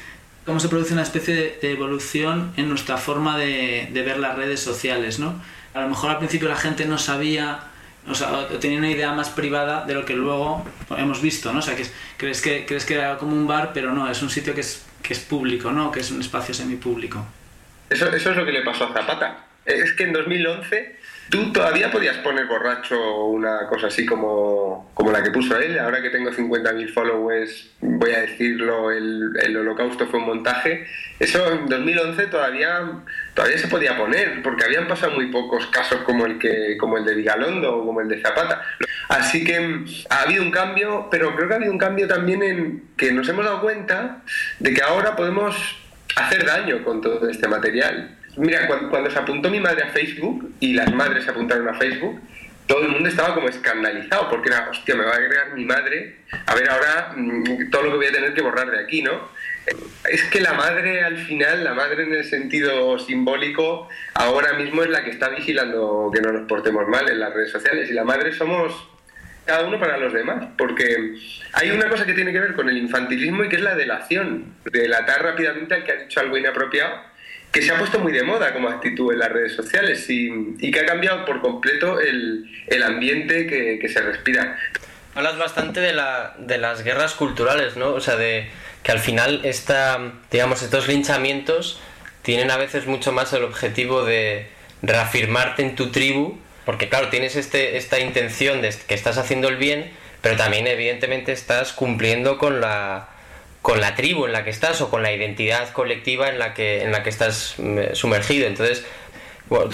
cómo 0.46 0.60
se 0.60 0.70
produce 0.70 0.94
una 0.94 1.04
especie 1.04 1.58
de, 1.62 1.72
evolución 1.72 2.54
en 2.56 2.70
nuestra 2.70 2.98
forma 2.98 3.38
de, 3.38 3.90
ver 3.94 4.18
las 4.18 4.36
redes 4.36 4.62
sociales, 4.62 5.20
¿no? 5.20 5.42
A 5.74 5.82
lo 5.82 5.90
mejor 5.90 6.10
al 6.10 6.18
principio 6.18 6.48
la 6.48 6.56
gente 6.56 6.86
no 6.86 6.98
sabía, 6.98 7.60
o 8.08 8.16
sea, 8.16 8.48
tenía 8.60 8.80
una 8.80 8.90
idea 8.90 9.12
más 9.12 9.30
privada 9.30 9.86
de 9.86 9.94
lo 9.94 10.06
que 10.06 10.16
luego 10.16 10.66
hemos 10.98 11.22
visto, 11.22 11.52
¿no? 11.52 11.60
O 11.60 11.62
sea, 11.62 11.76
crees, 12.16 12.42
que 12.42 12.66
crees 12.66 12.86
que 12.86 12.96
era 12.96 13.18
como 13.18 13.34
un 13.34 13.46
bar, 13.46 13.72
pero 13.74 13.94
no, 13.94 14.10
es 14.10 14.22
un 14.22 14.30
sitio 14.30 14.56
que 14.56 14.62
es 14.62 14.86
que 15.04 15.14
es 15.14 15.20
público, 15.20 15.72
¿no? 15.72 15.92
Que 15.92 16.02
es 16.02 16.12
un 16.12 16.22
espacio 16.22 16.54
semipúblico. 16.54 17.26
Eso, 17.90 18.10
eso 18.10 18.32
es 18.32 18.38
lo 18.38 18.46
que 18.46 18.52
le 18.52 18.64
pasó 18.64 18.86
a 18.86 18.94
Zapata. 18.94 19.46
Es 19.66 19.94
que 19.94 20.04
en 20.04 20.14
2011 20.14 20.98
Tú 21.30 21.52
todavía 21.52 21.92
podías 21.92 22.18
poner 22.18 22.46
borracho 22.46 23.26
una 23.26 23.68
cosa 23.68 23.88
así 23.88 24.06
como, 24.06 24.90
como 24.94 25.12
la 25.12 25.22
que 25.22 25.32
puso 25.32 25.58
él. 25.58 25.78
Ahora 25.78 26.02
que 26.02 26.10
tengo 26.10 26.32
50.000 26.32 26.94
followers, 26.94 27.70
voy 27.82 28.12
a 28.12 28.22
decirlo, 28.22 28.92
el, 28.92 29.34
el, 29.42 29.58
holocausto 29.58 30.08
fue 30.08 30.20
un 30.20 30.28
montaje. 30.28 30.88
Eso 31.20 31.52
en 31.52 31.68
2011 31.68 32.28
todavía, 32.28 32.80
todavía 33.34 33.58
se 33.58 33.68
podía 33.68 33.98
poner, 33.98 34.42
porque 34.42 34.64
habían 34.64 34.88
pasado 34.88 35.14
muy 35.14 35.30
pocos 35.30 35.68
casos 35.68 36.00
como 36.04 36.26
el, 36.26 36.40
que, 36.40 36.78
como 36.78 36.98
el 36.98 37.04
de 37.04 37.16
Vigalondo 37.16 37.76
o 37.76 37.86
como 37.86 38.00
el 38.00 38.08
de 38.08 38.22
Zapata. 38.22 38.62
Así 39.10 39.44
que 39.44 39.84
ha 40.10 40.22
habido 40.22 40.44
un 40.44 40.52
cambio, 40.52 41.08
pero 41.12 41.36
creo 41.36 41.50
que 41.50 41.54
ha 41.56 41.58
habido 41.58 41.74
un 41.74 41.78
cambio 41.78 42.08
también 42.08 42.42
en 42.42 42.84
que 42.96 43.12
nos 43.12 43.28
hemos 43.28 43.44
dado 43.44 43.62
cuenta 43.62 44.22
de 44.60 44.74
que 44.74 44.82
ahora 44.82 45.16
podemos 45.16 45.56
hacer 46.16 46.46
daño 46.46 46.84
con 46.84 47.02
todo 47.02 47.28
este 47.30 47.48
material. 47.48 48.17
Mira, 48.38 48.68
cuando, 48.68 49.10
se 49.10 49.18
apuntó 49.18 49.50
mi 49.50 49.60
madre 49.60 49.84
a 49.84 49.88
Facebook 49.88 50.54
y 50.60 50.74
las 50.74 50.94
madres 50.94 51.24
se 51.24 51.32
apuntaron 51.32 51.68
a 51.68 51.74
Facebook, 51.74 52.22
todo 52.68 52.84
el 52.84 52.90
mundo 52.90 53.10
estaba 53.10 53.34
como 53.34 53.50
escandalizado 53.50 54.30
porque 54.30 54.50
era, 54.50 54.70
hostia, 54.70 54.96
me 54.96 55.06
va 55.06 55.12
a 55.12 55.16
agregar 55.16 55.54
mi 55.56 55.66
madre, 55.66 56.18
a 56.46 56.54
ver 56.54 56.70
ahora 56.70 57.14
mm, 57.16 57.72
todo 57.72 57.84
lo 57.84 57.92
que 57.92 57.98
voy 57.98 58.06
a 58.08 58.12
tener 58.12 58.34
que 58.36 58.42
borrar 58.44 58.70
de 58.70 58.80
aquí, 58.80 59.02
¿no? 59.02 59.30
Es 60.10 60.24
que 60.26 60.40
la 60.40 60.54
madre 60.54 61.04
al 61.04 61.18
final, 61.18 61.64
la 61.64 61.74
madre 61.74 62.04
en 62.04 62.14
el 62.14 62.26
sentido 62.26 63.00
simbólico, 63.00 63.90
ahora 64.14 64.54
mismo 64.54 64.84
es 64.84 64.90
la 64.90 65.04
que 65.04 65.10
está 65.10 65.30
vigilando 65.30 66.12
que 66.14 66.22
no 66.22 66.32
nos 66.32 66.48
portemos 66.48 66.88
mal 66.88 67.10
en 67.10 67.20
las 67.20 67.34
redes 67.34 67.52
sociales 67.52 67.90
y 67.90 67.94
la 67.94 68.04
madre 68.04 68.34
somos 68.34 68.88
cada 69.46 69.66
uno 69.66 69.80
para 69.80 69.98
los 69.98 70.14
demás, 70.14 70.46
porque 70.58 71.16
hay 71.54 71.72
una 71.72 71.90
cosa 71.90 72.06
que 72.06 72.14
tiene 72.14 72.32
que 72.34 72.40
ver 72.40 72.54
con 72.54 72.70
el 72.70 72.78
infantilismo 72.78 73.46
y 73.46 73.50
que 73.50 73.56
es 73.56 73.62
la 73.62 73.76
delación, 73.76 74.54
delatar 74.66 75.24
rápidamente 75.24 75.74
al 75.74 75.84
que 75.86 75.92
ha 75.94 75.96
dicho 75.96 76.20
algo 76.20 76.38
inapropiado 76.38 77.17
que 77.52 77.62
se 77.62 77.72
ha 77.72 77.78
puesto 77.78 78.00
muy 78.00 78.12
de 78.12 78.24
moda 78.24 78.54
como 78.54 78.70
actitud 78.70 79.12
en 79.14 79.20
las 79.20 79.32
redes 79.32 79.56
sociales 79.56 80.06
y, 80.10 80.72
que 80.72 80.80
ha 80.80 80.86
cambiado 80.86 81.26
por 81.26 81.42
completo 81.42 82.00
el, 82.00 82.50
el 82.68 82.84
ambiente 82.84 83.48
que, 83.48 83.80
que, 83.80 83.90
se 83.90 84.02
respira. 84.02 84.58
Hablas 85.16 85.38
bastante 85.38 85.80
de, 85.80 85.94
la, 85.94 86.36
de 86.38 86.58
las 86.58 86.84
guerras 86.84 87.14
culturales, 87.14 87.76
¿no? 87.76 87.90
O 87.90 88.02
sea, 88.02 88.16
de 88.16 88.48
que 88.84 88.92
al 88.92 89.00
final 89.00 89.42
esta, 89.44 90.14
digamos, 90.30 90.62
estos 90.62 90.88
linchamientos 90.88 91.80
tienen 92.22 92.52
a 92.52 92.58
veces 92.58 92.86
mucho 92.86 93.12
más 93.12 93.34
el 93.34 93.44
objetivo 93.44 94.04
de 94.04 94.48
reafirmarte 94.82 95.64
en 95.64 95.76
tu 95.76 95.92
tribu, 95.92 96.38
porque 96.66 96.90
claro, 96.90 97.10
tienes 97.10 97.36
este, 97.36 97.78
esta 97.78 98.00
intención 98.00 98.62
de 98.62 98.74
que 98.88 98.94
estás 98.94 99.18
haciendo 99.18 99.48
el 99.48 99.58
bien, 99.58 99.92
pero 100.22 100.36
también 100.36 100.68
evidentemente 100.68 101.32
estás 101.32 101.74
cumpliendo 101.74 102.38
con 102.38 102.62
la 102.62 103.10
con 103.68 103.82
la 103.82 103.96
tribu 103.96 104.26
en 104.26 104.32
la 104.32 104.46
que 104.46 104.50
estás 104.50 104.80
o 104.80 104.90
con 104.90 105.04
la 105.04 105.12
identidad 105.12 105.74
colectiva 105.74 106.30
en 106.30 106.40
la 106.40 106.54
que, 106.54 106.84
en 106.84 106.94
la 106.94 107.04
que 107.04 107.10
estás 107.10 107.56
mm, 107.58 107.96
sumergido. 107.96 108.48
Entonces, 108.48 108.86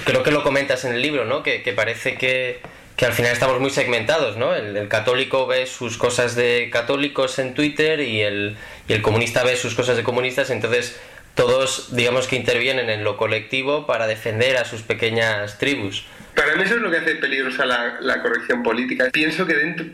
creo 0.04 0.24
que 0.24 0.32
lo 0.32 0.42
comentas 0.42 0.84
en 0.84 0.96
el 0.96 1.02
libro, 1.04 1.26
¿no? 1.26 1.44
Que, 1.44 1.60
parece 1.76 2.16
que, 2.16 2.60
al 3.06 3.14
final 3.14 3.34
estamos 3.34 3.60
muy 3.60 3.70
segmentados, 3.70 4.36
¿no? 4.36 4.56
El, 4.56 4.88
católico 4.88 5.46
ve 5.46 5.68
sus 5.68 6.00
cosas 6.00 6.34
de 6.34 6.72
católicos 6.74 7.38
en 7.38 7.54
Twitter 7.54 8.00
y 8.00 8.22
el, 8.22 8.58
y 8.88 8.94
el 8.94 9.04
comunista 9.04 9.44
ve 9.44 9.56
sus 9.58 9.76
cosas 9.76 9.96
de 9.96 10.02
comunistas, 10.02 10.50
entonces 10.50 11.00
todos, 11.36 11.96
digamos 11.96 12.26
que 12.26 12.36
intervienen 12.36 12.90
en 12.90 13.04
lo 13.04 13.16
colectivo 13.16 13.86
para 13.86 14.08
defender 14.08 14.58
a 14.58 14.66
sus 14.66 14.82
pequeñas 14.82 15.60
tribus. 15.60 16.04
Para 16.36 16.56
mí 16.56 16.64
eso 16.64 16.78
es 16.78 16.82
lo 16.82 16.90
que 16.90 16.98
hace 16.98 17.14
peligrosa 17.18 17.64
la, 17.68 18.00
la 18.02 18.24
corrección 18.24 18.64
política. 18.64 19.12
Pienso 19.14 19.46
que, 19.46 19.54
dentro, 19.54 19.86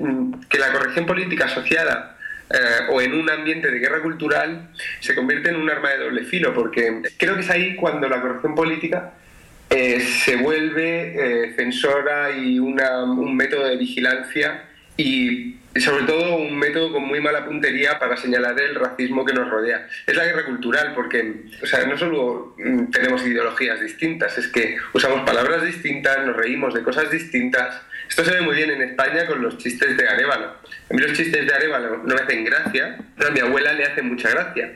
que 0.47 0.57
la 0.57 0.71
corrección 0.71 1.05
política 1.05 1.47
asociada 1.47 2.15
eh, 2.51 2.87
o 2.89 3.01
en 3.01 3.13
un 3.13 3.29
ambiente 3.29 3.69
de 3.69 3.79
guerra 3.79 4.01
cultural 4.01 4.69
se 4.99 5.13
convierte 5.15 5.49
en 5.49 5.57
un 5.57 5.69
arma 5.69 5.89
de 5.89 5.97
doble 5.99 6.23
filo, 6.23 6.53
porque 6.53 7.01
creo 7.17 7.35
que 7.35 7.41
es 7.41 7.49
ahí 7.49 7.75
cuando 7.75 8.09
la 8.09 8.21
corrección 8.21 8.55
política 8.55 9.13
eh, 9.69 9.99
se 9.99 10.35
vuelve 10.35 11.13
eh, 11.45 11.53
censora 11.55 12.31
y 12.31 12.57
un 12.59 13.35
método 13.35 13.67
de 13.67 13.77
vigilancia 13.77 14.63
y 14.97 15.59
sobre 15.79 16.05
todo 16.05 16.37
un 16.37 16.57
método 16.57 16.91
con 16.91 17.05
muy 17.05 17.21
mala 17.21 17.45
puntería 17.45 17.99
para 17.99 18.17
señalar 18.17 18.59
el 18.59 18.75
racismo 18.75 19.23
que 19.23 19.33
nos 19.33 19.49
rodea. 19.49 19.87
Es 20.05 20.15
la 20.15 20.25
guerra 20.25 20.45
cultural, 20.45 20.93
porque 20.95 21.43
o 21.61 21.65
sea, 21.65 21.85
no 21.85 21.97
solo 21.97 22.55
mm, 22.57 22.85
tenemos 22.85 23.25
ideologías 23.25 23.79
distintas, 23.79 24.37
es 24.37 24.47
que 24.47 24.77
usamos 24.93 25.21
palabras 25.25 25.63
distintas, 25.63 26.25
nos 26.25 26.35
reímos 26.35 26.73
de 26.73 26.81
cosas 26.81 27.11
distintas. 27.11 27.81
Esto 28.09 28.25
se 28.25 28.31
ve 28.31 28.41
muy 28.41 28.55
bien 28.55 28.71
en 28.71 28.81
España 28.81 29.25
con 29.27 29.41
los 29.41 29.57
chistes 29.57 29.95
de 29.95 30.07
Arevalo. 30.07 30.47
A 30.47 30.93
mí 30.93 31.01
los 31.01 31.13
chistes 31.13 31.45
de 31.45 31.53
Arevalo 31.53 31.97
no 31.97 32.15
me 32.15 32.21
hacen 32.21 32.43
gracia, 32.43 32.97
pero 33.15 33.29
a 33.29 33.33
mi 33.33 33.39
abuela 33.39 33.71
le 33.73 33.85
hace 33.85 34.01
mucha 34.01 34.29
gracia. 34.31 34.73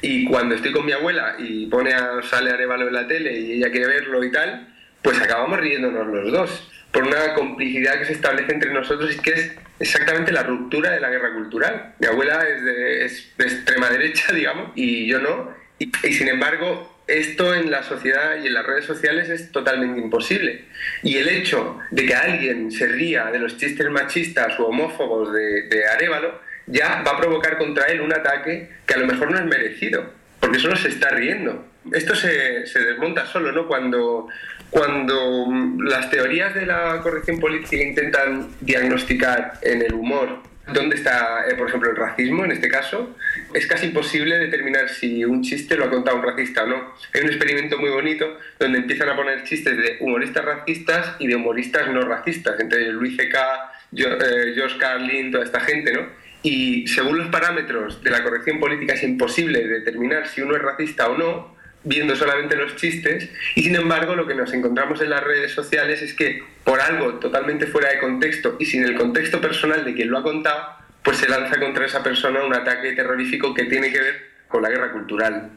Y 0.00 0.26
cuando 0.26 0.56
estoy 0.56 0.72
con 0.72 0.84
mi 0.84 0.92
abuela 0.92 1.36
y 1.38 1.66
pone 1.66 1.94
a, 1.94 2.20
sale 2.22 2.50
Arevalo 2.50 2.88
en 2.88 2.94
la 2.94 3.06
tele 3.06 3.38
y 3.38 3.52
ella 3.52 3.70
quiere 3.70 3.86
verlo 3.86 4.22
y 4.24 4.32
tal, 4.32 4.68
pues 5.00 5.20
acabamos 5.20 5.60
riéndonos 5.60 6.06
los 6.08 6.32
dos 6.32 6.68
por 6.92 7.04
una 7.04 7.34
complicidad 7.34 7.98
que 7.98 8.04
se 8.04 8.12
establece 8.12 8.52
entre 8.52 8.72
nosotros 8.72 9.14
y 9.14 9.18
que 9.18 9.30
es 9.30 9.52
exactamente 9.80 10.30
la 10.30 10.42
ruptura 10.42 10.90
de 10.90 11.00
la 11.00 11.08
guerra 11.08 11.32
cultural. 11.32 11.94
Mi 11.98 12.06
abuela 12.06 12.46
es 12.46 12.64
de, 12.64 13.44
extrema 13.46 13.88
derecha, 13.88 14.32
digamos, 14.34 14.70
y 14.74 15.06
yo 15.06 15.18
no. 15.18 15.50
Y, 15.78 15.90
sin 16.12 16.28
embargo, 16.28 16.91
esto 17.18 17.54
en 17.54 17.70
la 17.70 17.82
sociedad 17.82 18.36
y 18.42 18.46
en 18.46 18.54
las 18.54 18.66
redes 18.66 18.84
sociales 18.84 19.28
es 19.28 19.52
totalmente 19.52 20.00
imposible. 20.00 20.64
Y 21.02 21.16
el 21.18 21.28
hecho 21.28 21.78
de 21.90 22.06
que 22.06 22.14
alguien 22.14 22.70
se 22.70 22.86
ría 22.86 23.26
de 23.26 23.38
los 23.38 23.56
chistes 23.56 23.90
machistas 23.90 24.58
o 24.58 24.66
homófobos 24.66 25.32
de, 25.32 25.62
de 25.68 25.86
Arevalo 25.86 26.40
ya 26.66 27.02
va 27.06 27.12
a 27.12 27.20
provocar 27.20 27.58
contra 27.58 27.86
él 27.86 28.00
un 28.00 28.12
ataque 28.12 28.70
que 28.86 28.94
a 28.94 28.98
lo 28.98 29.06
mejor 29.06 29.30
no 29.30 29.38
es 29.38 29.44
merecido, 29.44 30.12
porque 30.40 30.58
solo 30.58 30.76
se 30.76 30.88
está 30.88 31.10
riendo. 31.10 31.66
Esto 31.92 32.14
se, 32.14 32.30
desmonta 32.30 33.26
solo, 33.26 33.52
¿no? 33.52 33.66
Cuando 33.66 34.28
cuando 34.70 35.46
mm, 35.48 35.82
las 35.82 36.08
teorías 36.10 36.54
de 36.54 36.64
la 36.64 37.00
corrección 37.02 37.38
política 37.38 37.82
intentan 37.82 38.48
diagnosticar 38.60 39.58
en 39.60 39.82
el 39.82 39.92
humor 39.92 40.38
dónde 40.72 40.96
está, 40.96 41.44
eh, 41.46 41.54
por 41.56 41.68
ejemplo, 41.68 41.90
el 41.90 41.96
racismo 41.96 42.44
en 42.44 42.52
este 42.52 42.68
caso, 42.68 43.14
es 43.54 43.66
casi 43.66 43.86
imposible 43.86 44.38
determinar 44.38 44.88
si 44.88 45.24
un 45.24 45.42
chiste 45.42 45.76
lo 45.76 45.84
ha 45.84 45.90
contado 45.90 46.16
un 46.16 46.22
racista 46.22 46.64
o 46.64 46.66
no. 46.66 46.94
Hay 47.14 47.22
un 47.22 47.28
experimento 47.28 47.78
muy 47.78 47.90
bonito 47.90 48.38
donde 48.58 48.78
empiezan 48.78 49.08
a 49.08 49.16
poner 49.16 49.44
chistes 49.44 49.76
de 49.76 49.96
humoristas 50.00 50.44
racistas 50.44 51.16
y 51.18 51.26
de 51.26 51.36
humoristas 51.36 51.88
no 51.88 52.02
racistas, 52.02 52.58
entre 52.60 52.92
Luis 52.92 53.16
C.K., 53.16 53.72
eh, 53.94 54.54
Josh 54.56 54.78
Carlin, 54.78 55.30
toda 55.30 55.44
esta 55.44 55.60
gente, 55.60 55.92
¿no? 55.92 56.06
Y 56.42 56.86
según 56.88 57.18
los 57.18 57.28
parámetros 57.28 58.02
de 58.02 58.10
la 58.10 58.22
corrección 58.22 58.58
política 58.58 58.94
es 58.94 59.02
imposible 59.02 59.66
determinar 59.66 60.26
si 60.26 60.40
uno 60.40 60.56
es 60.56 60.62
racista 60.62 61.08
o 61.08 61.16
no, 61.16 61.56
viendo 61.84 62.16
solamente 62.16 62.56
los 62.56 62.76
chistes 62.76 63.28
y 63.54 63.62
sin 63.62 63.74
embargo 63.74 64.14
lo 64.14 64.26
que 64.26 64.34
nos 64.34 64.52
encontramos 64.52 65.00
en 65.00 65.10
las 65.10 65.22
redes 65.22 65.52
sociales 65.52 66.00
es 66.00 66.14
que 66.14 66.42
por 66.64 66.80
algo 66.80 67.14
totalmente 67.14 67.66
fuera 67.66 67.90
de 67.90 67.98
contexto 67.98 68.56
y 68.60 68.66
sin 68.66 68.84
el 68.84 68.94
contexto 68.94 69.40
personal 69.40 69.84
de 69.84 69.94
quien 69.94 70.10
lo 70.10 70.18
ha 70.18 70.22
contado, 70.22 70.81
pues 71.02 71.18
se 71.18 71.28
lanza 71.28 71.58
contra 71.58 71.86
esa 71.86 72.02
persona 72.02 72.44
un 72.44 72.54
ataque 72.54 72.92
terrorífico 72.92 73.52
que 73.54 73.64
tiene 73.64 73.92
que 73.92 74.00
ver 74.00 74.30
con 74.48 74.62
la 74.62 74.68
guerra 74.68 74.92
cultural. 74.92 75.50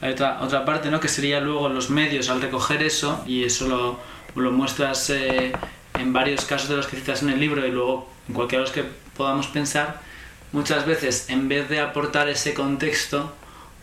Hay 0.00 0.12
otra, 0.12 0.40
otra 0.40 0.64
parte, 0.64 0.90
¿no? 0.90 1.00
Que 1.00 1.08
sería 1.08 1.40
luego 1.40 1.68
los 1.68 1.90
medios 1.90 2.28
al 2.30 2.40
recoger 2.40 2.82
eso, 2.82 3.22
y 3.26 3.44
eso 3.44 3.68
lo, 3.68 4.00
lo 4.40 4.50
muestras 4.52 5.10
eh, 5.10 5.52
en 5.98 6.12
varios 6.12 6.44
casos 6.44 6.68
de 6.68 6.76
los 6.76 6.86
que 6.86 6.96
citas 6.96 7.22
en 7.22 7.30
el 7.30 7.40
libro 7.40 7.66
y 7.66 7.70
luego 7.70 8.10
en 8.28 8.34
cualquiera 8.34 8.64
de 8.64 8.70
los 8.70 8.74
que 8.74 8.84
podamos 9.16 9.46
pensar, 9.48 10.00
muchas 10.52 10.86
veces 10.86 11.28
en 11.30 11.48
vez 11.48 11.68
de 11.68 11.80
aportar 11.80 12.28
ese 12.28 12.54
contexto, 12.54 13.34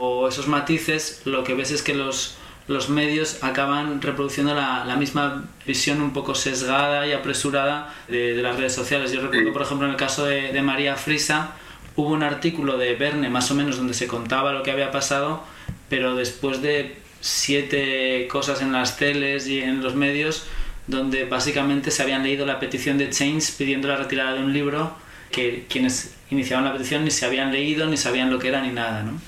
o 0.03 0.27
esos 0.27 0.47
matices, 0.47 1.21
lo 1.25 1.43
que 1.43 1.53
ves 1.53 1.69
es 1.69 1.83
que 1.83 1.93
los, 1.93 2.37
los 2.71 2.89
medios 2.89 3.43
acaban 3.43 4.01
reproduciendo 4.01 4.55
la, 4.55 4.85
la, 4.85 4.95
misma 4.95 5.43
visión 5.65 6.01
un 6.01 6.13
poco 6.13 6.33
sesgada 6.33 7.05
y 7.05 7.11
apresurada 7.11 7.93
de, 8.07 8.33
de, 8.33 8.41
las 8.41 8.55
redes 8.55 8.73
sociales. 8.73 9.11
Yo 9.11 9.21
recuerdo, 9.21 9.53
por 9.53 9.61
ejemplo, 9.61 9.85
en 9.85 9.91
el 9.91 9.97
caso 9.97 10.25
de, 10.25 10.53
de, 10.53 10.61
María 10.61 10.95
Frisa, 10.95 11.51
hubo 11.95 12.09
un 12.09 12.23
artículo 12.23 12.77
de 12.77 12.95
Verne, 12.95 13.29
más 13.29 13.51
o 13.51 13.55
menos, 13.55 13.77
donde 13.77 13.93
se 13.93 14.07
contaba 14.07 14.53
lo 14.53 14.63
que 14.63 14.71
había 14.71 14.91
pasado, 14.91 15.43
pero 15.89 16.15
después 16.15 16.61
de 16.61 16.97
siete 17.19 18.27
cosas 18.29 18.61
en 18.61 18.71
las 18.71 18.97
teles 18.97 19.47
y 19.47 19.59
en 19.59 19.83
los 19.83 19.95
medios, 19.95 20.45
donde 20.87 21.25
básicamente 21.25 21.91
se 21.91 22.01
habían 22.01 22.23
leído 22.23 22.45
la 22.45 22.59
petición 22.59 22.97
de 22.97 23.09
Chains 23.09 23.51
pidiendo 23.51 23.87
la 23.87 23.97
retirada 23.97 24.33
de 24.33 24.39
un 24.39 24.53
libro 24.53 24.95
que 25.31 25.65
quienes 25.69 26.15
iniciaban 26.29 26.65
la 26.65 26.73
petición 26.73 27.03
ni 27.03 27.11
se 27.11 27.25
habían 27.25 27.51
leído, 27.51 27.87
ni 27.87 27.97
sabían 27.97 28.31
lo 28.31 28.39
que 28.39 28.47
era, 28.47 28.61
ni 28.61 28.69
nada, 28.69 29.03
¿no? 29.03 29.19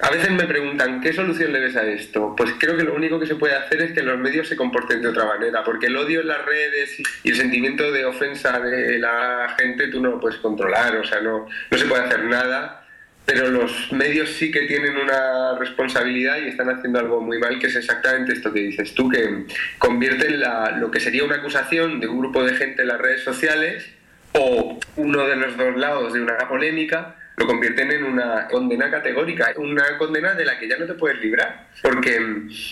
A 0.00 0.10
veces 0.10 0.30
me 0.32 0.44
preguntan, 0.44 1.00
¿qué 1.00 1.12
solución 1.12 1.52
le 1.52 1.60
ves 1.60 1.76
a 1.76 1.86
esto? 1.86 2.34
Pues 2.36 2.52
creo 2.58 2.76
que 2.76 2.82
lo 2.82 2.94
único 2.94 3.20
que 3.20 3.26
se 3.26 3.36
puede 3.36 3.54
hacer 3.54 3.80
es 3.80 3.92
que 3.92 4.02
los 4.02 4.18
medios 4.18 4.48
se 4.48 4.56
comporten 4.56 5.00
de 5.00 5.08
otra 5.08 5.24
manera, 5.24 5.62
porque 5.62 5.86
el 5.86 5.96
odio 5.96 6.20
en 6.20 6.28
las 6.28 6.44
redes 6.44 7.00
y 7.22 7.30
el 7.30 7.36
sentimiento 7.36 7.92
de 7.92 8.04
ofensa 8.04 8.58
de 8.58 8.98
la 8.98 9.54
gente 9.58 9.88
tú 9.88 10.00
no 10.00 10.10
lo 10.10 10.20
puedes 10.20 10.38
controlar, 10.40 10.96
o 10.96 11.04
sea, 11.04 11.20
no, 11.20 11.46
no 11.70 11.78
se 11.78 11.86
puede 11.86 12.02
hacer 12.02 12.24
nada, 12.24 12.84
pero 13.24 13.48
los 13.48 13.92
medios 13.92 14.30
sí 14.30 14.50
que 14.50 14.62
tienen 14.62 14.96
una 14.96 15.56
responsabilidad 15.58 16.38
y 16.38 16.48
están 16.48 16.68
haciendo 16.70 16.98
algo 16.98 17.20
muy 17.20 17.38
mal, 17.38 17.60
que 17.60 17.68
es 17.68 17.76
exactamente 17.76 18.32
esto 18.32 18.52
que 18.52 18.60
dices 18.60 18.94
tú, 18.94 19.08
que 19.08 19.46
convierten 19.78 20.40
la, 20.40 20.72
lo 20.72 20.90
que 20.90 20.98
sería 20.98 21.24
una 21.24 21.36
acusación 21.36 22.00
de 22.00 22.08
un 22.08 22.18
grupo 22.18 22.44
de 22.44 22.54
gente 22.54 22.82
en 22.82 22.88
las 22.88 23.00
redes 23.00 23.22
sociales 23.22 23.86
o 24.32 24.78
uno 24.96 25.26
de 25.28 25.36
los 25.36 25.56
dos 25.56 25.76
lados 25.76 26.12
de 26.12 26.20
una 26.20 26.36
polémica 26.48 27.14
lo 27.36 27.46
convierten 27.46 27.90
en 27.90 28.04
una 28.04 28.46
condena 28.48 28.90
categórica, 28.90 29.52
una 29.56 29.98
condena 29.98 30.34
de 30.34 30.44
la 30.44 30.58
que 30.58 30.68
ya 30.68 30.76
no 30.76 30.86
te 30.86 30.94
puedes 30.94 31.18
librar. 31.20 31.66
Porque 31.82 32.20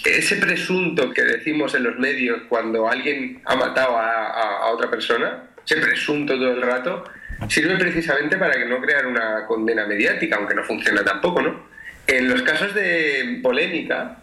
ese 0.04 0.36
presunto 0.36 1.12
que 1.12 1.22
decimos 1.22 1.74
en 1.74 1.84
los 1.84 1.98
medios 1.98 2.42
cuando 2.48 2.88
alguien 2.88 3.40
ha 3.44 3.56
matado 3.56 3.98
a, 3.98 4.70
otra 4.70 4.88
persona, 4.88 5.44
ese 5.64 5.76
presunto 5.76 6.34
todo 6.34 6.52
el 6.52 6.62
rato, 6.62 7.04
sirve 7.48 7.76
precisamente 7.76 8.36
para 8.36 8.54
que 8.54 8.64
no 8.64 8.80
crear 8.80 9.06
una 9.06 9.46
condena 9.46 9.86
mediática, 9.86 10.36
aunque 10.36 10.54
no 10.54 10.62
funciona 10.62 11.02
tampoco, 11.04 11.42
¿no? 11.42 11.66
En 12.06 12.28
los 12.28 12.42
casos 12.42 12.74
de 12.74 13.40
polémica 13.42 14.18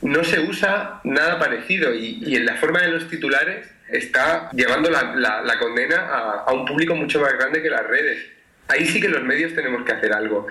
no 0.00 0.24
se 0.24 0.40
usa 0.40 1.00
nada 1.04 1.38
parecido 1.38 1.94
y, 1.94 2.34
en 2.34 2.46
la 2.46 2.56
forma 2.56 2.80
de 2.80 2.88
los 2.88 3.08
titulares 3.08 3.68
está 3.88 4.50
llevando 4.52 4.90
la, 4.90 5.58
condena 5.60 5.96
a, 5.96 6.44
a 6.46 6.52
un 6.52 6.64
público 6.64 6.94
mucho 6.94 7.20
más 7.20 7.34
grande 7.34 7.62
que 7.62 7.70
las 7.70 7.86
redes 7.86 8.32
ahí 8.68 8.86
sí 8.86 9.00
que 9.00 9.08
los 9.08 9.22
medios 9.22 9.54
tenemos 9.54 9.84
que 9.84 9.92
hacer 9.92 10.12
algo. 10.12 10.46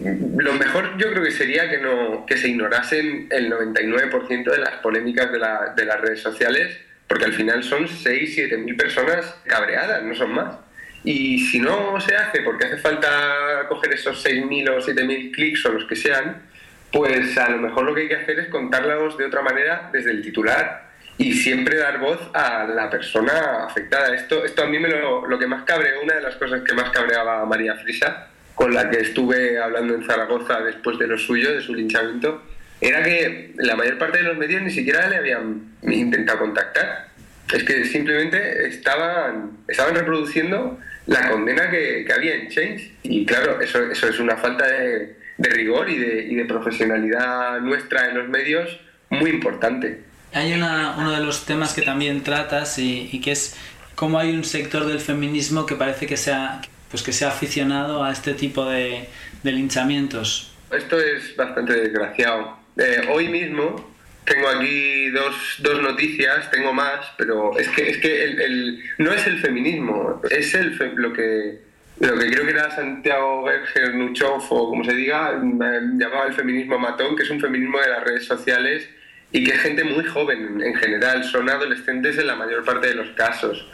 Lo 0.00 0.54
mejor 0.54 0.98
yo 0.98 1.10
creo 1.10 1.22
que 1.22 1.30
sería 1.30 1.70
que, 1.70 1.78
no, 1.78 2.26
que 2.26 2.36
se 2.36 2.48
ignorasen 2.48 3.28
el 3.30 3.50
99% 3.50 4.50
de 4.50 4.58
las 4.58 4.74
polémicas 4.76 5.30
de, 5.30 5.38
las 5.38 6.00
redes 6.00 6.20
sociales, 6.20 6.78
porque 7.06 7.26
al 7.26 7.32
final 7.32 7.62
son 7.62 7.86
6, 7.86 8.32
7 8.34 8.58
mil 8.58 8.76
personas 8.76 9.36
cabreadas, 9.44 10.02
no 10.02 10.14
son 10.14 10.32
más. 10.32 10.56
Y 11.04 11.38
si 11.46 11.60
no 11.60 12.00
se 12.00 12.16
hace 12.16 12.40
porque 12.40 12.66
hace 12.66 12.78
falta 12.78 13.66
coger 13.68 13.92
esos 13.92 14.24
6.000 14.24 14.70
o 14.70 14.78
7.000 14.80 15.32
clics 15.32 15.66
o 15.66 15.72
los 15.72 15.84
que 15.84 15.96
sean, 15.96 16.42
pues 16.90 17.36
a 17.36 17.50
lo 17.50 17.58
mejor 17.58 17.84
lo 17.84 17.94
que 17.94 18.02
hay 18.02 18.08
que 18.08 18.16
hacer 18.16 18.40
es 18.40 18.48
contarlos 18.48 19.18
de 19.18 19.26
otra 19.26 19.42
manera 19.42 19.90
desde 19.92 20.10
el 20.10 20.22
titular 20.22 20.83
y 21.16 21.32
siempre 21.32 21.76
dar 21.76 22.00
voz 22.00 22.18
a 22.34 22.64
la 22.64 22.90
persona 22.90 23.64
afectada. 23.64 24.14
Esto, 24.14 24.44
esto 24.44 24.64
a 24.64 24.66
mí 24.66 24.78
me 24.78 24.88
lo, 24.88 25.26
lo 25.26 25.38
que 25.38 25.46
más 25.46 25.64
cabreó, 25.64 26.02
una 26.02 26.14
de 26.14 26.22
las 26.22 26.36
cosas 26.36 26.62
que 26.62 26.74
más 26.74 26.90
cabreaba 26.90 27.42
a 27.42 27.46
María 27.46 27.76
Frisa, 27.76 28.28
con 28.54 28.74
la 28.74 28.90
que 28.90 28.98
estuve 29.00 29.58
hablando 29.58 29.94
en 29.94 30.04
Zaragoza 30.04 30.60
después 30.60 30.98
de 30.98 31.06
lo 31.06 31.18
suyo, 31.18 31.54
de 31.54 31.60
su 31.60 31.74
linchamiento, 31.74 32.42
era 32.80 33.02
que 33.02 33.52
la 33.56 33.76
mayor 33.76 33.98
parte 33.98 34.18
de 34.18 34.24
los 34.24 34.36
medios 34.36 34.62
ni 34.62 34.70
siquiera 34.70 35.08
le 35.08 35.16
habían 35.16 35.76
intentado 35.82 36.40
contactar. 36.40 37.08
Es 37.52 37.62
que 37.62 37.84
simplemente 37.84 38.66
estaban, 38.66 39.58
estaban 39.68 39.94
reproduciendo 39.94 40.78
la 41.06 41.28
condena 41.30 41.70
que, 41.70 42.04
que 42.06 42.12
había 42.12 42.34
en 42.34 42.48
Change. 42.48 42.92
Y 43.02 43.26
claro, 43.26 43.60
eso, 43.60 43.82
eso 43.90 44.08
es 44.08 44.18
una 44.18 44.36
falta 44.36 44.66
de, 44.66 45.16
de 45.36 45.48
rigor 45.50 45.88
y 45.88 45.98
de, 45.98 46.22
y 46.24 46.34
de 46.34 46.44
profesionalidad 46.44 47.60
nuestra 47.60 48.08
en 48.08 48.18
los 48.18 48.28
medios 48.28 48.80
muy 49.10 49.30
importante. 49.30 50.00
Hay 50.34 50.52
una, 50.52 50.96
uno 50.98 51.12
de 51.12 51.20
los 51.20 51.46
temas 51.46 51.74
que 51.74 51.82
también 51.82 52.24
tratas 52.24 52.78
y, 52.78 53.20
que 53.20 53.30
es 53.30 53.56
cómo 53.94 54.18
hay 54.18 54.34
un 54.34 54.44
sector 54.44 54.84
del 54.84 54.98
feminismo 54.98 55.64
que 55.64 55.76
parece 55.76 56.06
que 56.06 56.16
se 56.16 56.32
ha, 56.32 56.60
pues 56.90 57.04
que 57.04 57.12
se 57.12 57.24
ha 57.24 57.28
aficionado 57.28 58.02
a 58.02 58.10
este 58.10 58.34
tipo 58.34 58.68
de, 58.68 59.08
linchamientos. 59.44 60.52
Esto 60.72 60.98
es 60.98 61.36
bastante 61.36 61.74
desgraciado. 61.74 62.58
Eh, 62.76 63.08
hoy 63.12 63.28
mismo 63.28 63.94
tengo 64.24 64.48
aquí 64.48 65.10
dos, 65.10 65.36
dos, 65.60 65.80
noticias, 65.80 66.50
tengo 66.50 66.72
más, 66.72 67.06
pero 67.16 67.56
es 67.56 67.68
que, 67.68 67.90
es 67.90 67.98
que 67.98 68.24
el, 68.24 68.82
no 68.98 69.12
es 69.12 69.24
el 69.28 69.38
feminismo, 69.38 70.20
es 70.28 70.52
el 70.54 70.76
lo 70.96 71.12
que 71.12 71.62
lo 72.00 72.18
que 72.18 72.28
creo 72.28 72.44
que 72.44 72.50
era 72.50 72.74
Santiago 72.74 73.46
Gernuchov 73.72 74.42
o 74.50 74.68
como 74.70 74.82
se 74.82 74.94
diga, 74.94 75.32
llamaba 75.40 76.26
el 76.26 76.34
feminismo 76.34 76.76
matón, 76.76 77.14
que 77.14 77.22
es 77.22 77.30
un 77.30 77.40
feminismo 77.40 77.78
de 77.78 77.88
las 77.88 78.02
redes 78.02 78.26
sociales 78.26 78.88
y 79.34 79.42
que 79.42 79.52
gente 79.58 79.82
muy 79.82 80.04
joven 80.04 80.62
en 80.62 80.74
general, 80.76 81.24
son 81.24 81.50
adolescentes 81.50 82.16
en 82.18 82.28
la 82.28 82.36
mayor 82.36 82.64
parte 82.64 82.86
de 82.86 82.94
los 82.94 83.10
casos. 83.16 83.68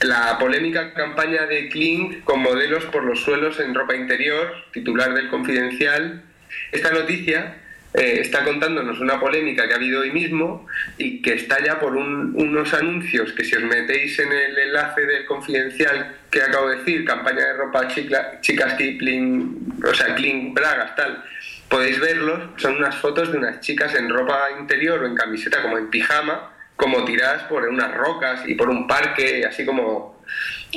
La 0.00 0.36
polémica 0.36 0.92
campaña 0.94 1.46
de 1.46 1.68
Kling 1.68 2.22
con 2.22 2.40
modelos 2.42 2.84
por 2.86 3.04
los 3.04 3.20
suelos 3.20 3.60
en 3.60 3.72
ropa 3.72 3.94
interior, 3.94 4.52
titular 4.72 5.14
del 5.14 5.28
Confidencial. 5.28 6.24
Esta 6.72 6.90
noticia 6.90 7.54
eh, 7.94 8.18
está 8.20 8.42
contándonos 8.42 8.98
una 8.98 9.20
polémica 9.20 9.68
que 9.68 9.74
ha 9.74 9.76
habido 9.76 10.00
hoy 10.00 10.10
mismo 10.10 10.66
y 10.98 11.22
que 11.22 11.34
está 11.34 11.64
ya 11.64 11.78
por 11.78 11.94
unos 11.94 12.74
anuncios 12.74 13.32
que 13.32 13.44
si 13.44 13.54
os 13.54 13.62
metéis 13.62 14.18
en 14.18 14.32
el 14.32 14.58
enlace 14.58 15.06
del 15.06 15.24
Confidencial 15.24 16.16
que 16.32 16.42
acabo 16.42 16.68
de 16.68 16.78
decir, 16.78 17.04
campaña 17.04 17.46
de 17.46 17.52
ropa 17.52 17.86
chicas 17.86 18.74
Kipling, 18.76 19.72
o 19.88 19.94
sea, 19.94 20.16
Kling 20.16 20.52
Bragas, 20.52 20.96
tal, 20.96 21.22
podéis 21.68 22.00
verlos, 22.00 22.50
son 22.56 22.76
unas 22.76 22.96
fotos 22.96 23.32
de 23.32 23.38
unas 23.38 23.60
chicas 23.60 23.94
en 23.94 24.08
ropa 24.08 24.50
interior 24.58 25.02
o 25.02 25.06
en 25.06 25.14
camiseta, 25.14 25.62
como 25.62 25.78
en 25.78 25.90
pijama, 25.90 26.52
como 26.76 27.04
tiradas 27.04 27.44
por 27.44 27.66
unas 27.68 27.94
rocas 27.94 28.42
y 28.46 28.54
por 28.54 28.68
un 28.68 28.86
parque, 28.86 29.44
así 29.46 29.64
como 29.64 30.22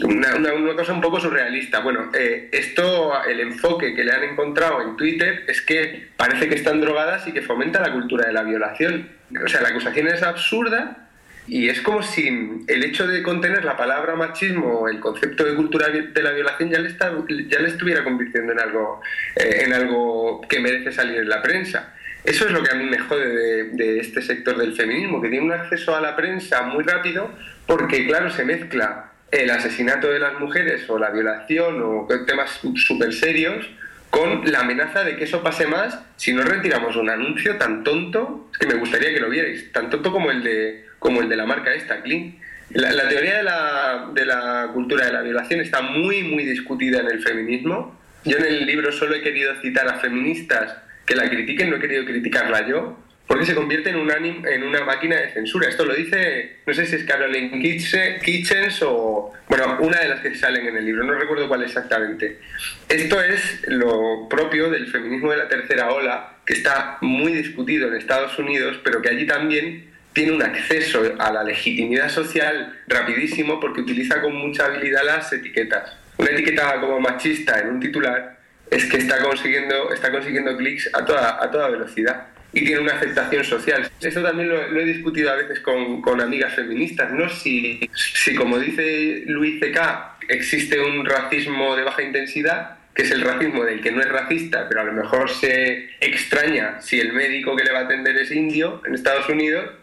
una, 0.03 0.75
cosa 0.75 0.93
un 0.93 1.01
poco 1.01 1.19
surrealista. 1.19 1.79
Bueno, 1.79 2.09
eh, 2.13 2.49
esto, 2.51 3.23
el 3.25 3.39
enfoque 3.41 3.93
que 3.93 4.03
le 4.03 4.11
han 4.11 4.23
encontrado 4.23 4.81
en 4.81 4.95
Twitter 4.95 5.43
es 5.47 5.61
que 5.61 6.09
parece 6.15 6.47
que 6.47 6.55
están 6.55 6.79
drogadas 6.79 7.27
y 7.27 7.33
que 7.33 7.41
fomenta 7.41 7.81
la 7.81 7.91
cultura 7.91 8.27
de 8.27 8.33
la 8.33 8.43
violación. 8.43 9.09
O 9.43 9.47
sea, 9.47 9.61
la 9.61 9.69
acusación 9.69 10.07
es 10.07 10.23
absurda 10.23 11.08
y 11.49 11.67
es 11.67 11.81
como 11.81 12.03
si 12.03 12.27
el 12.67 12.83
hecho 12.83 13.07
de 13.07 13.23
contener 13.23 13.65
la 13.65 13.75
palabra 13.75 14.15
machismo, 14.15 14.87
el 14.87 14.99
concepto 14.99 15.43
de 15.43 15.55
cultura 15.55 15.87
de 15.89 16.23
la 16.23 16.31
violación, 16.31 16.69
ya 16.69 16.79
le, 16.79 16.89
está, 16.89 17.11
ya 17.47 17.59
le 17.59 17.69
estuviera 17.69 18.03
convirtiendo 18.03 18.53
en 18.53 18.59
algo, 18.59 19.01
eh, 19.35 19.63
en 19.65 19.73
algo 19.73 20.41
que 20.47 20.59
merece 20.59 20.91
salir 20.91 21.17
en 21.17 21.29
la 21.29 21.41
prensa. 21.41 21.95
Eso 22.23 22.45
es 22.45 22.51
lo 22.51 22.61
que 22.61 22.71
a 22.71 22.75
mí 22.75 22.85
me 22.85 22.99
jode 22.99 23.69
de, 23.71 23.99
este 23.99 24.21
sector 24.21 24.57
del 24.57 24.75
feminismo, 24.75 25.21
que 25.21 25.29
tiene 25.29 25.45
un 25.45 25.51
acceso 25.51 25.95
a 25.95 26.01
la 26.01 26.15
prensa 26.15 26.61
muy 26.61 26.83
rápido 26.83 27.31
porque, 27.65 28.05
claro, 28.05 28.29
se 28.29 28.45
mezcla 28.45 29.11
el 29.31 29.49
asesinato 29.49 30.11
de 30.11 30.19
las 30.19 30.39
mujeres 30.39 30.87
o 30.89 30.99
la 30.99 31.09
violación 31.09 31.81
o 31.81 32.07
temas 32.27 32.61
súper 32.75 33.13
serios 33.13 33.67
con 34.09 34.51
la 34.51 34.61
amenaza 34.61 35.03
de 35.03 35.15
que 35.15 35.23
eso 35.23 35.43
pase 35.43 35.67
más 35.67 35.99
si 36.15 36.33
no 36.33 36.43
retiramos 36.43 36.95
un 36.95 37.09
anuncio 37.09 37.57
tan 37.57 37.83
tonto, 37.83 38.49
es 38.51 38.57
que 38.57 38.67
me 38.67 38.73
gustaría 38.75 39.13
que 39.13 39.19
lo 39.19 39.29
vierais, 39.29 39.71
tan 39.71 39.89
tonto 39.89 40.11
como 40.11 40.31
el 40.31 40.43
de 40.43 40.88
como 40.99 41.21
el 41.21 41.29
de 41.29 41.35
la 41.35 41.45
marca 41.45 41.73
esta, 41.73 42.01
Clean. 42.01 42.35
La, 42.71 43.09
teoría 43.09 43.37
de 43.37 43.43
la, 43.43 44.09
de 44.13 44.25
la, 44.25 44.69
cultura 44.73 45.05
de 45.05 45.13
la 45.13 45.21
violación 45.21 45.59
está 45.59 45.81
muy, 45.81 46.23
muy 46.23 46.45
discutida 46.45 46.99
en 46.99 47.07
el 47.07 47.23
feminismo. 47.23 47.99
Yo 48.25 48.37
en 48.37 48.45
el 48.45 48.65
libro 48.65 48.91
solo 48.91 49.15
he 49.15 49.21
querido 49.21 49.59
citar 49.61 49.87
a 49.87 49.95
feministas 49.95 50.75
que 51.05 51.15
la 51.15 51.27
critiquen, 51.27 51.71
no 51.71 51.77
he 51.77 51.79
querido 51.79 52.05
criticarla 52.05 52.67
yo, 52.67 52.99
porque 53.25 53.45
se 53.45 53.55
convierte 53.55 53.89
en, 53.89 53.95
un 53.95 54.11
en 54.11 54.63
una 54.63 54.83
máquina 54.83 55.15
de 55.15 55.29
censura. 55.29 55.67
Esto 55.67 55.85
lo 55.85 55.95
dice, 55.95 56.57
no 56.67 56.73
sé 56.73 56.85
si 56.85 56.95
es 56.95 57.03
Caroline 57.05 57.59
Kitchens 57.59 58.83
o, 58.83 59.33
bueno, 59.47 59.77
una 59.81 59.99
de 59.99 60.09
las 60.09 60.19
que 60.19 60.35
salen 60.35 60.67
en 60.67 60.77
el 60.77 60.85
libro, 60.85 61.03
no 61.03 61.13
recuerdo 61.13 61.47
cuál 61.47 61.63
exactamente. 61.63 62.39
Esto 62.87 63.21
es 63.21 63.61
lo 63.67 64.27
propio 64.29 64.69
del 64.69 64.87
feminismo 64.87 65.31
de 65.31 65.37
la 65.37 65.47
tercera 65.47 65.91
ola, 65.91 66.37
que 66.45 66.53
está 66.53 66.99
muy 67.01 67.31
discutido 67.31 67.87
en 67.87 67.95
Estados 67.95 68.37
Unidos, 68.37 68.79
pero 68.83 69.01
que 69.01 69.09
allí 69.09 69.25
también 69.25 69.88
tiene 70.19 70.33
un 70.33 70.43
acceso 70.43 71.01
a 71.17 71.31
la 71.31 71.43
legitimidad 71.45 72.09
social 72.09 72.77
rapidísimo 72.87 73.57
porque 73.57 73.79
utiliza 73.79 74.19
con 74.21 74.35
mucha 74.35 74.65
habilidad 74.65 75.01
las 75.05 75.31
etiquetas. 75.31 75.93
Una 76.17 76.31
etiqueta 76.31 76.77
como 76.81 76.99
machista 76.99 77.57
en 77.61 77.69
un 77.69 77.79
titular 77.79 78.37
es 78.69 78.83
que 78.87 78.97
está 78.97 79.23
consiguiendo, 79.23 79.93
está 79.93 80.11
consiguiendo 80.11 80.57
clics 80.57 80.89
a 80.93 81.05
toda, 81.05 81.41
a 81.41 81.49
toda 81.49 81.69
velocidad 81.69 82.27
y 82.51 82.65
tiene 82.65 82.81
una 82.81 82.95
aceptación 82.95 83.45
social. 83.45 83.89
Eso 84.01 84.21
también 84.21 84.49
lo, 84.49 84.81
he 84.81 84.83
discutido 84.83 85.31
a 85.31 85.35
veces 85.35 85.61
con, 85.61 86.01
con, 86.01 86.19
amigas 86.19 86.53
feministas, 86.53 87.13
¿no? 87.13 87.29
Si, 87.29 87.89
si, 87.95 88.35
como 88.35 88.59
dice 88.59 89.23
Luis 89.25 89.61
C.K., 89.61 90.17
existe 90.27 90.81
un 90.81 91.05
racismo 91.05 91.77
de 91.77 91.83
baja 91.83 92.01
intensidad, 92.01 92.77
que 92.93 93.03
es 93.03 93.11
el 93.11 93.21
racismo 93.21 93.63
del 93.63 93.79
que 93.79 93.93
no 93.93 94.01
es 94.01 94.09
racista, 94.09 94.67
pero 94.67 94.81
a 94.81 94.83
lo 94.83 94.91
mejor 94.91 95.29
se 95.29 95.91
extraña 96.01 96.81
si 96.81 96.99
el 96.99 97.13
médico 97.13 97.55
que 97.55 97.63
le 97.63 97.71
va 97.71 97.79
a 97.79 97.83
atender 97.83 98.17
es 98.17 98.31
indio 98.31 98.81
en 98.85 98.95
Estados 98.95 99.29
Unidos, 99.29 99.78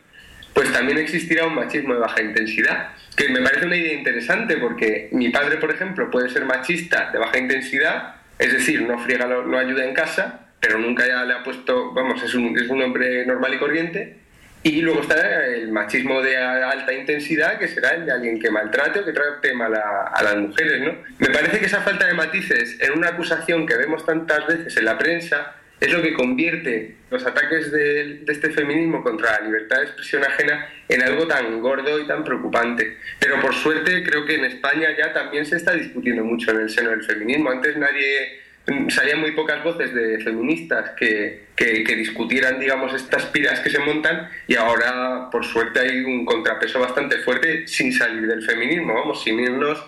pues 0.56 0.72
también 0.72 0.96
existirá 0.96 1.46
un 1.46 1.54
machismo 1.54 1.92
de 1.92 2.00
baja 2.00 2.22
intensidad, 2.22 2.88
que 3.14 3.28
me 3.28 3.42
parece 3.42 3.66
una 3.66 3.76
idea 3.76 3.92
interesante 3.92 4.56
porque 4.56 5.10
mi 5.12 5.28
padre, 5.28 5.58
por 5.58 5.70
ejemplo, 5.70 6.10
puede 6.10 6.30
ser 6.30 6.46
machista 6.46 7.10
de 7.12 7.18
baja 7.18 7.36
intensidad, 7.36 8.14
es 8.38 8.54
decir, 8.54 8.80
no 8.80 8.98
friega, 8.98 9.26
no 9.26 9.58
ayuda 9.58 9.84
en 9.84 9.92
casa, 9.92 10.46
pero 10.58 10.78
nunca 10.78 11.06
ya 11.06 11.24
le 11.24 11.34
ha 11.34 11.42
puesto, 11.42 11.92
vamos, 11.92 12.22
es 12.22 12.34
un, 12.34 12.58
es 12.58 12.70
un 12.70 12.80
hombre 12.80 13.26
normal 13.26 13.52
y 13.52 13.58
corriente, 13.58 14.16
y 14.62 14.80
luego 14.80 15.02
está 15.02 15.44
el 15.44 15.70
machismo 15.72 16.22
de 16.22 16.38
alta 16.38 16.94
intensidad, 16.94 17.58
que 17.58 17.68
será 17.68 17.90
el 17.90 18.06
de 18.06 18.12
alguien 18.12 18.40
que 18.40 18.50
maltrate 18.50 19.00
o 19.00 19.04
que 19.04 19.12
trate 19.12 19.52
mal 19.52 19.74
a, 19.74 20.04
a, 20.06 20.22
las 20.22 20.36
mujeres, 20.36 20.80
¿no? 20.80 20.94
Me 21.18 21.28
parece 21.34 21.58
que 21.58 21.66
esa 21.66 21.82
falta 21.82 22.06
de 22.06 22.14
matices 22.14 22.80
en 22.80 22.92
una 22.96 23.08
acusación 23.10 23.66
que 23.66 23.76
vemos 23.76 24.06
tantas 24.06 24.46
veces 24.46 24.74
en 24.78 24.86
la 24.86 24.96
prensa 24.96 25.54
es 25.80 25.92
lo 25.92 26.02
que 26.02 26.14
convierte 26.14 26.96
los 27.10 27.24
ataques 27.26 27.70
de, 27.70 28.24
este 28.26 28.50
feminismo 28.50 29.02
contra 29.02 29.40
la 29.40 29.46
libertad 29.46 29.78
de 29.78 29.84
expresión 29.84 30.24
ajena 30.24 30.68
en 30.88 31.02
algo 31.02 31.26
tan 31.26 31.60
gordo 31.60 32.00
y 32.00 32.06
tan 32.06 32.24
preocupante. 32.24 32.96
Pero 33.18 33.40
por 33.40 33.54
suerte 33.54 34.02
creo 34.02 34.24
que 34.24 34.36
en 34.36 34.44
España 34.44 34.88
ya 34.96 35.12
también 35.12 35.44
se 35.44 35.56
está 35.56 35.72
discutiendo 35.72 36.24
mucho 36.24 36.50
en 36.52 36.60
el 36.60 36.70
seno 36.70 36.90
del 36.90 37.04
feminismo. 37.04 37.50
Antes 37.50 37.76
nadie 37.76 38.40
salían 38.88 39.20
muy 39.20 39.32
pocas 39.32 39.62
voces 39.62 39.94
de 39.94 40.18
feministas 40.20 40.90
que, 40.98 41.46
que, 41.54 41.96
discutieran, 41.96 42.58
digamos, 42.58 42.92
estas 42.94 43.26
piras 43.26 43.60
que 43.60 43.70
se 43.70 43.78
montan 43.78 44.28
y 44.48 44.56
ahora, 44.56 45.28
por 45.30 45.44
suerte, 45.44 45.80
hay 45.80 46.00
un 46.00 46.24
contrapeso 46.24 46.80
bastante 46.80 47.18
fuerte 47.18 47.68
sin 47.68 47.92
salir 47.92 48.26
del 48.26 48.42
feminismo, 48.42 48.94
vamos, 48.94 49.22
sin 49.22 49.38
irnos 49.38 49.84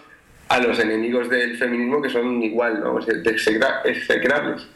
a 0.49 0.61
los 0.61 0.79
enemigos 0.79 1.29
del 1.29 1.57
feminismo 1.59 2.01
que 2.01 2.09
son 2.09 2.43
igual, 2.43 2.81
¿no? 2.81 2.99
execrables. 3.85 4.67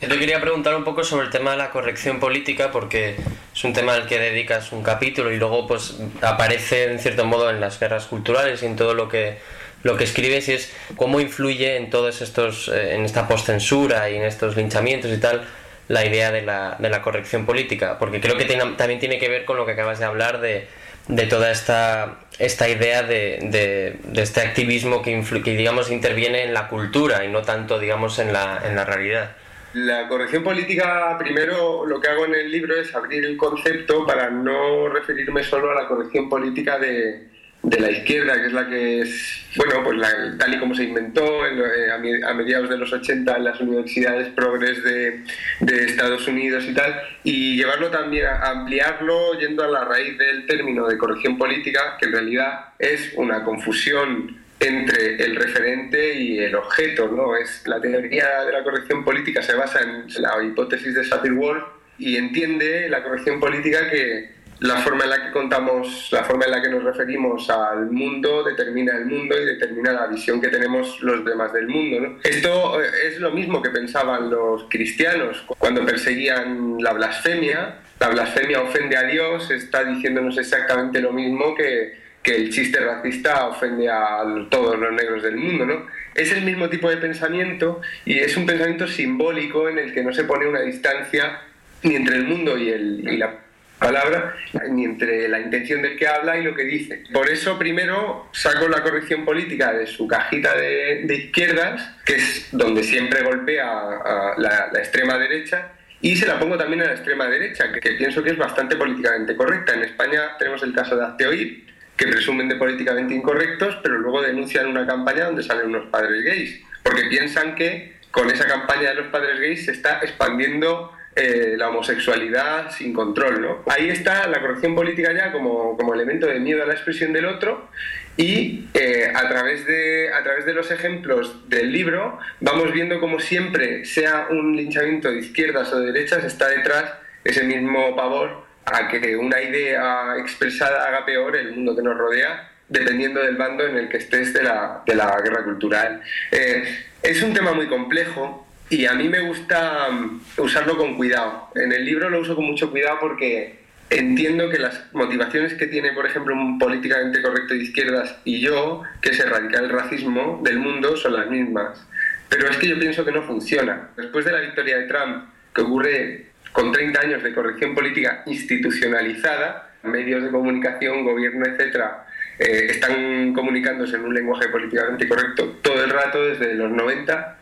Yo 0.00 0.08
te 0.08 0.16
quería 0.16 0.40
preguntar 0.40 0.76
un 0.76 0.84
poco 0.84 1.02
sobre 1.02 1.26
el 1.26 1.32
tema 1.32 1.50
de 1.50 1.56
la 1.56 1.70
corrección 1.70 2.20
política, 2.20 2.70
porque 2.70 3.16
es 3.52 3.64
un 3.64 3.72
tema 3.72 3.94
al 3.94 4.06
que 4.06 4.20
dedicas 4.20 4.70
un 4.70 4.84
capítulo 4.84 5.32
y 5.32 5.38
luego 5.38 5.66
pues 5.66 5.96
aparece 6.22 6.84
en 6.92 7.00
cierto 7.00 7.24
modo 7.24 7.50
en 7.50 7.60
las 7.60 7.80
guerras 7.80 8.06
culturales 8.06 8.62
y 8.62 8.66
en 8.66 8.76
todo 8.76 8.94
lo 8.94 9.08
que 9.08 9.38
lo 9.82 9.96
que 9.96 10.04
escribes 10.04 10.48
y 10.48 10.52
es 10.52 10.72
cómo 10.96 11.20
influye 11.20 11.76
en 11.76 11.90
todos 11.90 12.20
estos 12.20 12.68
eh, 12.68 12.94
en 12.94 13.04
esta 13.04 13.26
postcensura 13.26 14.08
y 14.10 14.16
en 14.16 14.24
estos 14.24 14.56
linchamientos 14.56 15.10
y 15.12 15.18
tal 15.18 15.44
la 15.88 16.04
idea 16.04 16.30
de 16.30 16.42
la, 16.42 16.76
de 16.78 16.90
la 16.90 17.02
corrección 17.02 17.46
política, 17.46 17.98
porque 17.98 18.20
creo 18.20 18.36
que 18.36 18.44
también 18.44 19.00
tiene 19.00 19.18
que 19.18 19.28
ver 19.28 19.44
con 19.44 19.56
lo 19.56 19.66
que 19.66 19.72
acabas 19.72 19.98
de 19.98 20.04
hablar 20.04 20.40
de, 20.40 20.68
de 21.08 21.26
toda 21.26 21.50
esta, 21.50 22.18
esta 22.38 22.68
idea 22.68 23.02
de, 23.02 23.38
de, 23.42 23.96
de 24.04 24.22
este 24.22 24.42
activismo 24.42 25.00
que, 25.00 25.24
que, 25.42 25.56
digamos, 25.56 25.90
interviene 25.90 26.44
en 26.44 26.52
la 26.52 26.68
cultura 26.68 27.24
y 27.24 27.28
no 27.28 27.42
tanto, 27.42 27.78
digamos, 27.78 28.18
en 28.18 28.34
la, 28.34 28.60
en 28.64 28.76
la 28.76 28.84
realidad. 28.84 29.30
La 29.74 30.08
corrección 30.08 30.42
política, 30.42 31.16
primero 31.18 31.84
lo 31.84 32.00
que 32.00 32.08
hago 32.08 32.24
en 32.24 32.34
el 32.34 32.50
libro 32.50 32.74
es 32.80 32.94
abrir 32.94 33.24
el 33.24 33.36
concepto 33.36 34.06
para 34.06 34.30
no 34.30 34.88
referirme 34.88 35.44
solo 35.44 35.70
a 35.70 35.82
la 35.82 35.86
corrección 35.86 36.28
política 36.28 36.78
de, 36.78 37.28
de 37.62 37.80
la 37.80 37.90
izquierda, 37.90 38.34
que 38.34 38.46
es 38.46 38.52
la 38.52 38.68
que 38.68 39.00
es, 39.00 39.46
bueno, 39.56 39.84
pues 39.84 40.00
tal 40.38 40.54
y 40.54 40.58
como 40.58 40.74
se 40.74 40.84
inventó 40.84 41.44
eh, 41.46 41.92
a, 41.92 42.34
mediados 42.34 42.70
de 42.70 42.78
los 42.78 42.92
80 42.92 43.36
en 43.36 43.44
las 43.44 43.60
universidades 43.60 44.28
progres 44.28 44.82
de, 44.82 45.24
de, 45.60 45.84
Estados 45.84 46.26
Unidos 46.28 46.64
y 46.66 46.74
tal, 46.74 46.94
y 47.24 47.56
llevarlo 47.56 47.90
también 47.90 48.26
a 48.26 48.50
ampliarlo 48.50 49.38
yendo 49.38 49.64
a 49.64 49.68
la 49.68 49.84
raíz 49.84 50.16
del 50.16 50.46
término 50.46 50.86
de 50.86 50.96
corrección 50.96 51.36
política, 51.36 51.96
que 52.00 52.06
en 52.06 52.12
realidad 52.12 52.70
es 52.78 53.12
una 53.16 53.44
confusión 53.44 54.47
entre 54.60 55.22
el 55.22 55.36
referente 55.36 56.14
y 56.14 56.38
el 56.38 56.54
objeto, 56.56 57.08
¿no? 57.08 57.36
Es, 57.36 57.62
la 57.66 57.80
teoría 57.80 58.44
de 58.44 58.52
la 58.52 58.64
corrección 58.64 59.04
política 59.04 59.42
se 59.42 59.54
basa 59.54 59.80
en 59.82 60.06
la 60.20 60.42
hipótesis 60.42 60.94
de 60.94 61.04
Sapir-Whorf 61.04 61.64
y 61.98 62.16
entiende 62.16 62.88
la 62.88 63.02
corrección 63.02 63.40
política 63.40 63.88
que 63.90 64.38
la 64.60 64.78
forma 64.78 65.04
en 65.04 65.10
la 65.10 65.24
que 65.24 65.30
contamos, 65.30 66.08
la 66.10 66.24
forma 66.24 66.46
en 66.46 66.50
la 66.50 66.62
que 66.62 66.68
nos 66.68 66.82
referimos 66.82 67.48
al 67.48 67.90
mundo 67.90 68.42
determina 68.42 68.96
el 68.96 69.06
mundo 69.06 69.40
y 69.40 69.44
determina 69.44 69.92
la 69.92 70.06
visión 70.08 70.40
que 70.40 70.48
tenemos 70.48 71.00
los 71.00 71.24
demás 71.24 71.52
del 71.52 71.68
mundo. 71.68 72.18
Esto 72.24 72.82
eh, 72.82 72.86
es 73.06 73.20
lo 73.20 73.30
mismo 73.30 73.62
que 73.62 73.70
pensaban 73.70 74.30
los 74.30 74.64
cristianos 74.68 75.44
cuando 75.58 75.84
perseguían 75.86 76.78
la 76.80 76.92
blasfemia. 76.92 77.76
La 78.00 78.08
blasfemia 78.08 78.60
ofende 78.62 78.96
a 78.96 79.04
Dios, 79.04 79.50
está 79.50 79.84
diciéndonos 79.84 80.36
exactamente 80.38 81.00
lo 81.00 81.12
mismo 81.12 81.54
que, 81.54 82.07
que 82.22 82.34
el 82.34 82.50
chiste 82.50 82.80
racista 82.80 83.46
ofende 83.46 83.88
a 83.88 84.22
todos 84.50 84.78
los 84.78 84.92
negros 84.92 85.22
del 85.22 85.36
mundo. 85.36 85.66
¿no? 85.66 85.86
Es 86.14 86.32
el 86.32 86.44
mismo 86.44 86.68
tipo 86.68 86.90
de 86.90 86.96
pensamiento 86.96 87.80
y 88.04 88.18
es 88.18 88.36
un 88.36 88.46
pensamiento 88.46 88.86
simbólico 88.86 89.68
en 89.68 89.78
el 89.78 89.92
que 89.92 90.02
no 90.02 90.12
se 90.12 90.24
pone 90.24 90.46
una 90.46 90.60
distancia 90.60 91.40
ni 91.82 91.94
entre 91.94 92.16
el 92.16 92.24
mundo 92.24 92.58
y, 92.58 92.70
el, 92.70 93.08
y 93.08 93.16
la 93.16 93.38
palabra, 93.78 94.34
ni 94.70 94.84
entre 94.84 95.28
la 95.28 95.40
intención 95.40 95.82
del 95.82 95.96
que 95.96 96.08
habla 96.08 96.36
y 96.38 96.42
lo 96.42 96.54
que 96.54 96.64
dice. 96.64 97.04
Por 97.12 97.30
eso 97.30 97.58
primero 97.58 98.28
saco 98.32 98.68
la 98.68 98.82
corrección 98.82 99.24
política 99.24 99.72
de 99.72 99.86
su 99.86 100.06
cajita 100.06 100.56
de, 100.56 101.14
izquierdas, 101.14 101.96
que 102.04 102.16
es 102.16 102.48
donde 102.52 102.82
siempre 102.82 103.22
golpea 103.22 103.66
a 103.68 104.34
la, 104.36 104.70
extrema 104.78 105.18
derecha, 105.18 105.72
y 106.00 106.16
se 106.16 106.26
la 106.26 106.38
pongo 106.38 106.56
también 106.56 106.82
a 106.82 106.86
la 106.86 106.92
extrema 106.92 107.26
derecha, 107.26 107.72
que, 107.72 107.92
pienso 107.92 108.22
que 108.22 108.30
es 108.30 108.36
bastante 108.36 108.76
políticamente 108.76 109.36
correcta. 109.36 109.74
En 109.74 109.84
España 109.84 110.36
tenemos 110.38 110.62
el 110.62 110.72
caso 110.72 110.96
de 110.96 111.04
Azteoir, 111.04 111.64
que 111.98 112.06
presumen 112.06 112.48
de 112.48 112.54
políticamente 112.54 113.12
incorrectos, 113.12 113.76
pero 113.82 113.98
luego 113.98 114.22
denuncian 114.22 114.68
una 114.68 114.86
campaña 114.86 115.26
donde 115.26 115.42
salen 115.42 115.66
unos 115.66 115.86
padres 115.86 116.22
gays, 116.24 116.62
porque 116.82 117.02
piensan 117.10 117.56
que 117.56 117.98
con 118.12 118.30
esa 118.30 118.46
campaña 118.46 118.90
de 118.90 118.94
los 118.94 119.08
padres 119.08 119.38
gays 119.40 119.64
se 119.64 119.72
está 119.72 119.98
expandiendo 120.00 120.92
eh, 121.16 121.56
la 121.58 121.68
homosexualidad 121.68 122.70
sin 122.70 122.92
control. 122.92 123.42
¿no? 123.42 123.64
Ahí 123.66 123.90
está 123.90 124.28
la 124.28 124.40
corrección 124.40 124.76
política 124.76 125.12
ya 125.12 125.32
como, 125.32 125.76
como 125.76 125.92
elemento 125.92 126.28
de 126.28 126.38
miedo 126.38 126.62
a 126.62 126.66
la 126.66 126.74
expresión 126.74 127.12
del 127.12 127.26
otro 127.26 127.68
y 128.16 128.68
eh, 128.74 129.12
a, 129.12 129.28
través 129.28 129.66
de, 129.66 130.12
a 130.12 130.22
través 130.22 130.46
de 130.46 130.54
los 130.54 130.70
ejemplos 130.70 131.48
del 131.48 131.72
libro 131.72 132.18
vamos 132.40 132.72
viendo 132.72 133.00
como 133.00 133.18
siempre, 133.18 133.84
sea 133.84 134.28
un 134.30 134.56
linchamiento 134.56 135.10
de 135.10 135.18
izquierdas 135.18 135.72
o 135.72 135.80
de 135.80 135.92
derechas, 135.92 136.24
está 136.24 136.48
detrás 136.48 136.94
ese 137.24 137.42
mismo 137.42 137.96
pavor 137.96 138.47
a 138.74 138.88
que 138.88 139.16
una 139.16 139.40
idea 139.40 140.16
expresada 140.18 140.88
haga 140.88 141.04
peor 141.04 141.36
el 141.36 141.52
mundo 141.52 141.76
que 141.76 141.82
nos 141.82 141.96
rodea 141.96 142.50
dependiendo 142.68 143.20
del 143.20 143.36
bando 143.36 143.66
en 143.66 143.76
el 143.76 143.88
que 143.88 143.96
estés 143.96 144.32
de 144.34 144.42
la, 144.42 144.82
de 144.84 144.94
la 144.94 145.20
guerra 145.22 145.42
cultural. 145.42 146.02
Eh, 146.30 146.64
es 147.02 147.22
un 147.22 147.32
tema 147.32 147.52
muy 147.52 147.66
complejo, 147.66 148.46
y 148.70 148.84
a 148.84 148.92
mí 148.92 149.08
me 149.08 149.20
gusta 149.20 149.88
mm, 149.90 150.20
usarlo 150.38 150.76
con 150.76 150.96
cuidado. 150.96 151.48
En 151.54 151.72
el 151.72 151.84
libro 151.84 152.10
lo 152.10 152.20
uso 152.20 152.36
con 152.36 152.44
mucho 152.44 152.70
cuidado 152.70 152.98
porque 153.00 153.60
entiendo 153.90 154.50
que 154.50 154.58
las 154.58 154.92
motivaciones 154.92 155.54
que 155.54 155.66
tiene, 155.66 155.92
por 155.92 156.04
ejemplo, 156.04 156.34
un 156.34 156.58
políticamente 156.58 157.22
correcto 157.22 157.54
de 157.54 157.62
izquierdas 157.62 158.16
y 158.24 158.40
yo, 158.40 158.82
que 159.00 159.10
es 159.10 159.20
erradicar 159.20 159.64
el 159.64 159.70
racismo 159.70 160.40
del 160.44 160.58
mundo, 160.58 160.96
son 160.96 161.14
las 161.14 161.30
mismas. 161.30 161.82
Pero 162.28 162.50
es 162.50 162.58
que 162.58 162.68
yo 162.68 162.78
pienso 162.78 163.04
que 163.06 163.12
no 163.12 163.22
funciona. 163.22 163.88
Después 163.96 164.26
de 164.26 164.32
la 164.32 164.40
victoria 164.40 164.78
de 164.78 164.86
Trump, 164.86 165.24
que 165.54 165.62
ocurre 165.62 166.26
con 166.52 166.72
30 166.72 167.00
años 167.00 167.22
de 167.22 167.34
corrección 167.34 167.74
política 167.74 168.22
institucionalizada, 168.26 169.70
medios 169.82 170.22
de 170.22 170.30
comunicación, 170.30 171.04
gobierno, 171.04 171.46
etcétera, 171.46 172.06
eh, 172.38 172.66
están 172.70 173.32
comunicándose 173.32 173.96
en 173.96 174.04
un 174.04 174.14
lenguaje 174.14 174.48
políticamente 174.48 175.08
correcto 175.08 175.58
todo 175.62 175.82
el 175.82 175.90
rato 175.90 176.22
desde 176.24 176.54
los 176.54 176.70
90 176.70 177.38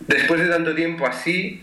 Después 0.00 0.40
de 0.40 0.48
tanto 0.48 0.74
tiempo 0.74 1.06
así, 1.06 1.62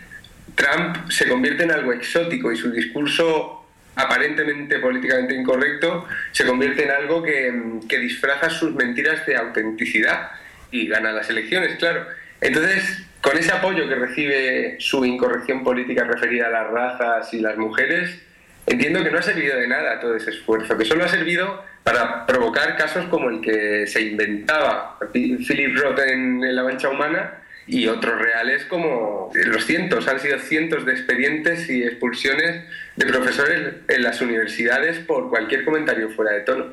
Trump 0.56 1.10
se 1.10 1.28
convierte 1.28 1.64
en 1.64 1.72
algo 1.72 1.94
exótico 1.94 2.52
y 2.52 2.58
su 2.58 2.72
discurso 2.72 3.66
aparentemente 3.96 4.80
políticamente 4.80 5.36
incorrecto 5.36 6.08
se 6.32 6.46
convierte 6.46 6.84
en 6.84 6.92
algo 6.92 7.22
que, 7.22 7.80
que, 7.88 8.00
disfraza 8.00 8.50
sus 8.50 8.74
mentiras 8.74 9.26
de 9.28 9.36
autenticidad 9.36 10.32
y 10.72 10.88
gana 10.88 11.12
las 11.12 11.30
elecciones, 11.30 11.78
claro. 11.78 12.08
Entonces, 12.42 13.04
con 13.24 13.38
ese 13.38 13.54
apoyo 13.54 13.88
que 13.88 13.96
recibe 13.96 14.76
su 14.80 15.06
incorrección 15.06 15.64
política 15.64 16.04
referida 16.04 16.48
a 16.48 16.50
las 16.50 16.70
razas 16.70 17.34
y 17.34 17.40
las 17.40 17.58
mujeres, 17.58 18.22
entiendo 18.66 19.02
que 19.02 19.12
no 19.12 19.20
ha 19.20 19.22
servido 19.22 19.58
de 19.58 19.66
nada 19.70 20.02
todo 20.02 20.14
ese 20.16 20.32
esfuerzo, 20.32 20.78
que 20.78 20.84
solo 20.84 21.06
ha 21.06 21.08
servido 21.08 21.64
para 21.84 22.26
provocar 22.26 22.76
casos 22.76 23.06
como 23.06 23.30
el 23.30 23.40
que 23.40 23.88
se 23.88 24.02
inventaba 24.02 25.00
Philip 25.14 25.78
Roth 25.78 26.00
en 26.00 26.54
La 26.54 26.64
Mancha 26.64 26.90
Humana, 26.90 27.40
y 27.66 27.88
otros 27.88 28.20
reales 28.20 28.66
como 28.66 29.32
los 29.34 29.66
cientos, 29.66 30.06
han 30.10 30.20
sido 30.20 30.38
cientos 30.40 30.86
de 30.86 30.92
expedientes 30.92 31.70
y 31.70 31.84
expulsiones 31.84 32.66
de 32.98 33.06
profesores 33.06 33.76
en 33.88 34.04
las 34.04 34.20
universidades 34.20 35.00
por 35.00 35.30
cualquier 35.30 35.64
comentario 35.64 36.10
fuera 36.10 36.34
de 36.34 36.42
tono. 36.42 36.66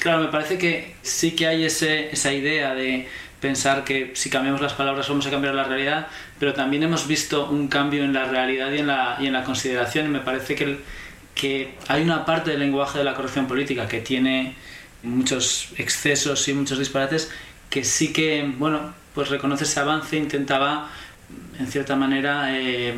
Claro, 0.00 0.22
me 0.22 0.28
parece 0.28 0.56
que 0.56 0.94
sí 1.02 1.36
que 1.36 1.46
hay 1.46 1.66
esa 1.66 2.32
idea 2.32 2.74
de 2.74 3.06
pensar 3.44 3.84
que 3.84 4.12
si 4.14 4.30
cambiamos 4.30 4.62
las 4.62 4.72
palabras 4.72 5.06
vamos 5.06 5.26
a 5.26 5.30
cambiar 5.30 5.54
la 5.54 5.64
realidad, 5.64 6.06
pero 6.40 6.54
también 6.54 6.82
hemos 6.82 7.06
visto 7.06 7.50
un 7.50 7.68
cambio 7.68 8.02
en 8.02 8.14
la 8.14 8.24
realidad 8.24 8.72
y 8.72 8.78
en 8.78 8.86
la, 8.86 9.18
y 9.20 9.26
en 9.26 9.34
la 9.34 9.44
consideración 9.44 10.06
y 10.06 10.08
me 10.08 10.20
parece 10.20 10.54
que, 10.54 10.78
que 11.34 11.74
hay 11.86 12.02
una 12.02 12.24
parte 12.24 12.52
del 12.52 12.60
lenguaje 12.60 12.96
de 12.96 13.04
la 13.04 13.12
corrección 13.12 13.46
política 13.46 13.86
que 13.86 14.00
tiene 14.00 14.54
muchos 15.02 15.74
excesos 15.76 16.48
y 16.48 16.54
muchos 16.54 16.78
disparates 16.78 17.30
que 17.68 17.84
sí 17.84 18.14
que, 18.14 18.50
bueno, 18.56 18.94
pues 19.14 19.28
reconoce 19.28 19.64
ese 19.64 19.78
avance, 19.78 20.16
intentaba, 20.16 20.90
en 21.58 21.66
cierta 21.66 21.96
manera, 21.96 22.58
eh, 22.58 22.94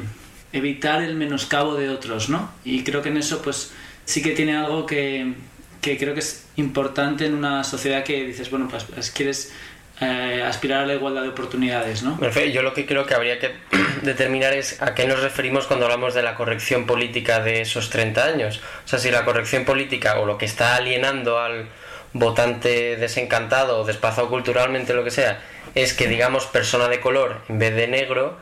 evitar 0.52 1.02
el 1.02 1.16
menoscabo 1.16 1.74
de 1.74 1.88
otros, 1.88 2.28
¿no? 2.28 2.52
Y 2.64 2.84
creo 2.84 3.02
que 3.02 3.08
en 3.08 3.16
eso, 3.16 3.42
pues, 3.42 3.72
sí 4.04 4.22
que 4.22 4.30
tiene 4.30 4.56
algo 4.56 4.86
que, 4.86 5.34
que 5.80 5.98
creo 5.98 6.14
que 6.14 6.20
es 6.20 6.46
importante 6.54 7.26
en 7.26 7.34
una 7.34 7.64
sociedad 7.64 8.04
que 8.04 8.24
dices, 8.24 8.48
bueno, 8.48 8.68
pues, 8.68 8.84
pues 8.84 9.10
quieres 9.10 9.52
eh, 10.00 10.42
aspirar 10.46 10.82
a 10.82 10.86
la 10.86 10.94
igualdad 10.94 11.22
de 11.22 11.28
oportunidades, 11.28 12.02
¿no? 12.02 12.18
Yo 12.30 12.62
lo 12.62 12.74
que 12.74 12.86
creo 12.86 13.06
que 13.06 13.14
habría 13.14 13.38
que 13.38 13.52
determinar 14.02 14.52
es 14.52 14.80
a 14.82 14.94
qué 14.94 15.06
nos 15.06 15.20
referimos 15.20 15.66
cuando 15.66 15.86
hablamos 15.86 16.14
de 16.14 16.22
la 16.22 16.34
corrección 16.34 16.86
política 16.86 17.40
de 17.40 17.62
esos 17.62 17.90
30 17.90 18.24
años. 18.24 18.60
O 18.84 18.88
sea, 18.88 18.98
si 18.98 19.10
la 19.10 19.24
corrección 19.24 19.64
política 19.64 20.20
o 20.20 20.26
lo 20.26 20.38
que 20.38 20.44
está 20.44 20.76
alienando 20.76 21.38
al 21.38 21.68
votante 22.12 22.96
desencantado 22.96 23.80
o 23.80 23.84
desplazado 23.84 24.28
culturalmente, 24.28 24.94
lo 24.94 25.04
que 25.04 25.10
sea, 25.10 25.40
es 25.74 25.92
que 25.92 26.08
digamos 26.08 26.46
persona 26.46 26.88
de 26.88 27.00
color 27.00 27.42
en 27.48 27.58
vez 27.58 27.74
de 27.74 27.88
negro, 27.88 28.38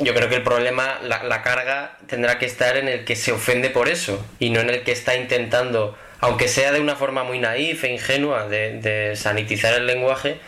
yo 0.00 0.14
creo 0.14 0.28
que 0.28 0.36
el 0.36 0.42
problema, 0.42 1.00
la, 1.02 1.42
carga 1.42 1.98
tendrá 2.06 2.38
que 2.38 2.46
estar 2.46 2.76
en 2.76 2.88
el 2.88 3.04
que 3.04 3.14
se 3.14 3.32
ofende 3.32 3.68
por 3.68 3.88
eso 3.88 4.24
y 4.38 4.50
no 4.50 4.60
en 4.60 4.70
el 4.70 4.82
que 4.84 4.92
está 4.92 5.16
intentando, 5.16 5.96
aunque 6.20 6.48
sea 6.48 6.72
de 6.72 6.80
una 6.80 6.96
forma 6.96 7.24
muy 7.24 7.38
naif 7.38 7.84
e 7.84 7.92
ingenua, 7.92 8.48
de, 8.48 9.12
sanitizar 9.16 9.74
el 9.74 9.86
lenguaje, 9.86 10.38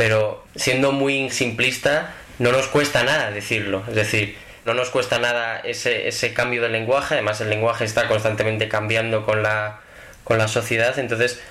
pero 0.00 0.42
siendo 0.56 0.92
muy 0.92 1.28
simplista, 1.28 2.14
no 2.38 2.52
nos 2.52 2.68
cuesta 2.68 3.04
nada 3.04 3.30
decirlo. 3.32 3.84
Es 3.86 3.94
decir, 3.94 4.34
no 4.64 4.72
nos 4.72 4.88
cuesta 4.88 5.18
nada 5.18 5.60
ese, 5.60 6.08
ese 6.08 6.32
cambio 6.32 6.62
de 6.62 6.70
lenguaje, 6.70 7.16
además 7.16 7.42
el 7.42 7.50
lenguaje 7.50 7.84
está 7.84 8.08
constantemente 8.08 8.66
cambiando 8.66 9.26
con 9.26 9.42
la, 9.42 9.80
con 10.24 10.38
la 10.38 10.48
sociedad, 10.48 10.98
entonces 10.98 11.42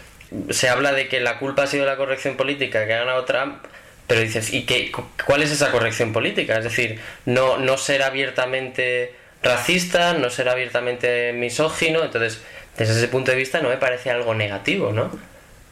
se 0.50 0.68
habla 0.68 0.94
de 0.94 1.08
que 1.08 1.20
la 1.20 1.38
culpa 1.38 1.62
ha 1.62 1.68
sido 1.68 1.86
la 1.86 1.96
corrección 1.96 2.38
política 2.38 2.88
que 2.88 2.94
ha 2.96 2.98
ganado 3.02 3.24
Trump, 3.26 3.64
pero 4.08 4.22
dices, 4.22 4.52
¿y 4.52 4.66
qué, 4.66 4.92
cuál 5.28 5.44
es 5.44 5.52
esa 5.52 5.70
corrección 5.70 6.12
política? 6.12 6.58
Es 6.58 6.64
decir, 6.64 7.00
no, 7.28 7.58
no 7.58 7.78
ser 7.78 8.02
abiertamente 8.02 9.14
racista, 9.44 10.14
no 10.14 10.32
ser 10.32 10.50
abiertamente 10.50 11.34
misógino, 11.34 12.04
entonces, 12.04 12.42
desde 12.80 12.98
ese 12.98 13.10
punto 13.10 13.30
de 13.30 13.38
vista 13.38 13.62
no 13.62 13.70
me 13.70 13.78
parece 13.78 14.10
algo 14.10 14.34
negativo, 14.34 14.92
¿no? 14.92 15.29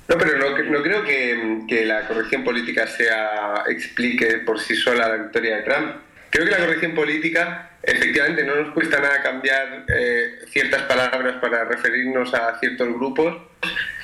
No, 0.07 0.17
pero 0.17 0.37
no, 0.37 0.83
creo 0.83 1.03
que, 1.03 1.85
la 1.85 2.07
corrección 2.07 2.43
política 2.43 2.87
sea 2.87 3.63
explique 3.67 4.37
por 4.45 4.59
sí 4.59 4.75
sola 4.75 5.09
la 5.09 5.23
victoria 5.23 5.57
de 5.57 5.63
Trump. 5.63 5.95
Creo 6.29 6.45
que 6.45 6.51
la 6.51 6.59
corrección 6.59 6.95
política, 6.95 7.71
efectivamente, 7.83 8.43
no 8.43 8.55
nos 8.55 8.73
cuesta 8.73 8.99
nada 8.99 9.21
cambiar 9.21 9.85
eh, 9.89 10.39
ciertas 10.49 10.83
palabras 10.83 11.35
para 11.41 11.65
referirnos 11.65 12.33
a 12.33 12.57
ciertos 12.59 12.87
grupos, 12.93 13.35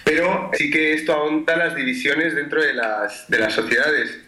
pero 0.03 0.51
sí 0.53 0.69
que 0.69 0.93
esto 0.93 1.13
ahonda 1.13 1.55
las 1.55 1.75
divisiones 1.75 2.35
dentro 2.35 2.61
de 2.61 2.73
las, 2.73 3.29
de 3.29 3.39
las 3.39 3.53
sociedades. 3.53 4.19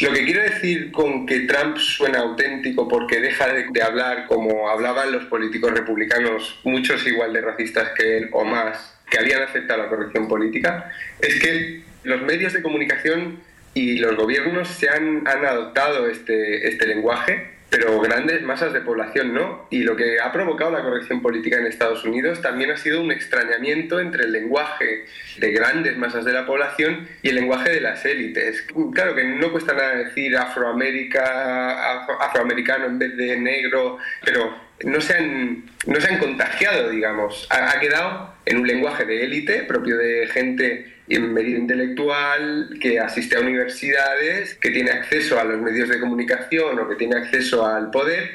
Lo 0.00 0.12
que 0.12 0.24
quiero 0.24 0.42
decir 0.42 0.92
con 0.92 1.26
que 1.26 1.40
Trump 1.40 1.76
suena 1.76 2.20
auténtico 2.20 2.88
porque 2.88 3.20
deja 3.20 3.52
de, 3.52 3.66
de, 3.70 3.82
hablar 3.82 4.26
como 4.26 4.70
hablaban 4.70 5.12
los 5.12 5.24
políticos 5.24 5.72
republicanos, 5.72 6.58
muchos 6.64 7.06
igual 7.06 7.32
de 7.32 7.42
racistas 7.42 7.90
que 7.96 8.18
él 8.18 8.28
o 8.32 8.44
más, 8.44 8.93
que 9.14 9.20
habían 9.20 9.42
aceptado 9.42 9.82
la 9.82 9.88
corrección 9.88 10.26
política, 10.26 10.90
es 11.20 11.40
que 11.40 11.82
los 12.02 12.20
medios 12.22 12.52
de 12.52 12.62
comunicación 12.62 13.38
y 13.72 13.98
los 13.98 14.16
gobiernos 14.16 14.68
se 14.68 14.88
han, 14.88 15.26
han 15.26 15.44
adoptado 15.44 16.08
este, 16.08 16.68
este 16.68 16.86
lenguaje 16.86 17.54
pero 17.74 18.00
grandes 18.00 18.40
masas 18.42 18.72
de 18.72 18.80
población 18.82 19.34
no. 19.34 19.66
Y 19.68 19.82
lo 19.82 19.96
que 19.96 20.20
ha 20.20 20.30
provocado 20.30 20.70
la 20.70 20.84
corrección 20.84 21.20
política 21.20 21.58
en 21.58 21.66
Estados 21.66 22.04
Unidos 22.04 22.40
también 22.40 22.70
ha 22.70 22.76
sido 22.76 23.00
un 23.00 23.10
extrañamiento 23.10 23.98
entre 23.98 24.26
el 24.26 24.32
lenguaje 24.32 25.06
de 25.38 25.50
grandes 25.50 25.96
masas 25.98 26.24
de 26.24 26.32
la 26.32 26.46
población 26.46 27.08
y 27.22 27.30
el 27.30 27.34
lenguaje 27.34 27.70
de 27.70 27.80
las 27.80 28.04
élites. 28.04 28.64
Claro 28.92 29.16
que 29.16 29.24
no 29.24 29.50
cuesta 29.50 29.72
nada 29.74 29.96
decir 29.96 30.36
afroamérica, 30.36 32.04
afroamericano 32.20 32.86
en 32.86 33.00
vez 33.00 33.16
de 33.16 33.40
negro, 33.40 33.98
pero 34.24 34.54
no 34.84 35.00
se 35.00 35.14
han, 35.14 35.64
no 35.86 36.00
se 36.00 36.08
han 36.08 36.18
contagiado, 36.18 36.90
digamos. 36.90 37.46
Ha, 37.50 37.78
quedado 37.80 38.34
en 38.44 38.58
un 38.58 38.66
lenguaje 38.66 39.04
de 39.04 39.24
élite 39.24 39.62
propio 39.62 39.96
de 39.96 40.26
gente 40.28 40.94
en 41.08 41.32
medio 41.32 41.58
intelectual 41.58 42.78
que 42.80 43.00
asiste 43.00 43.36
a 43.36 43.40
universidades, 43.40 44.54
que 44.54 44.70
tiene 44.70 44.90
acceso 44.90 45.40
a 45.40 45.44
los 45.44 45.60
medios 45.60 45.88
de 45.88 46.00
comunicación 46.00 46.78
o 46.78 46.88
que 46.88 46.96
tiene 46.96 47.16
acceso 47.16 47.66
al 47.66 47.90
poder 47.90 48.30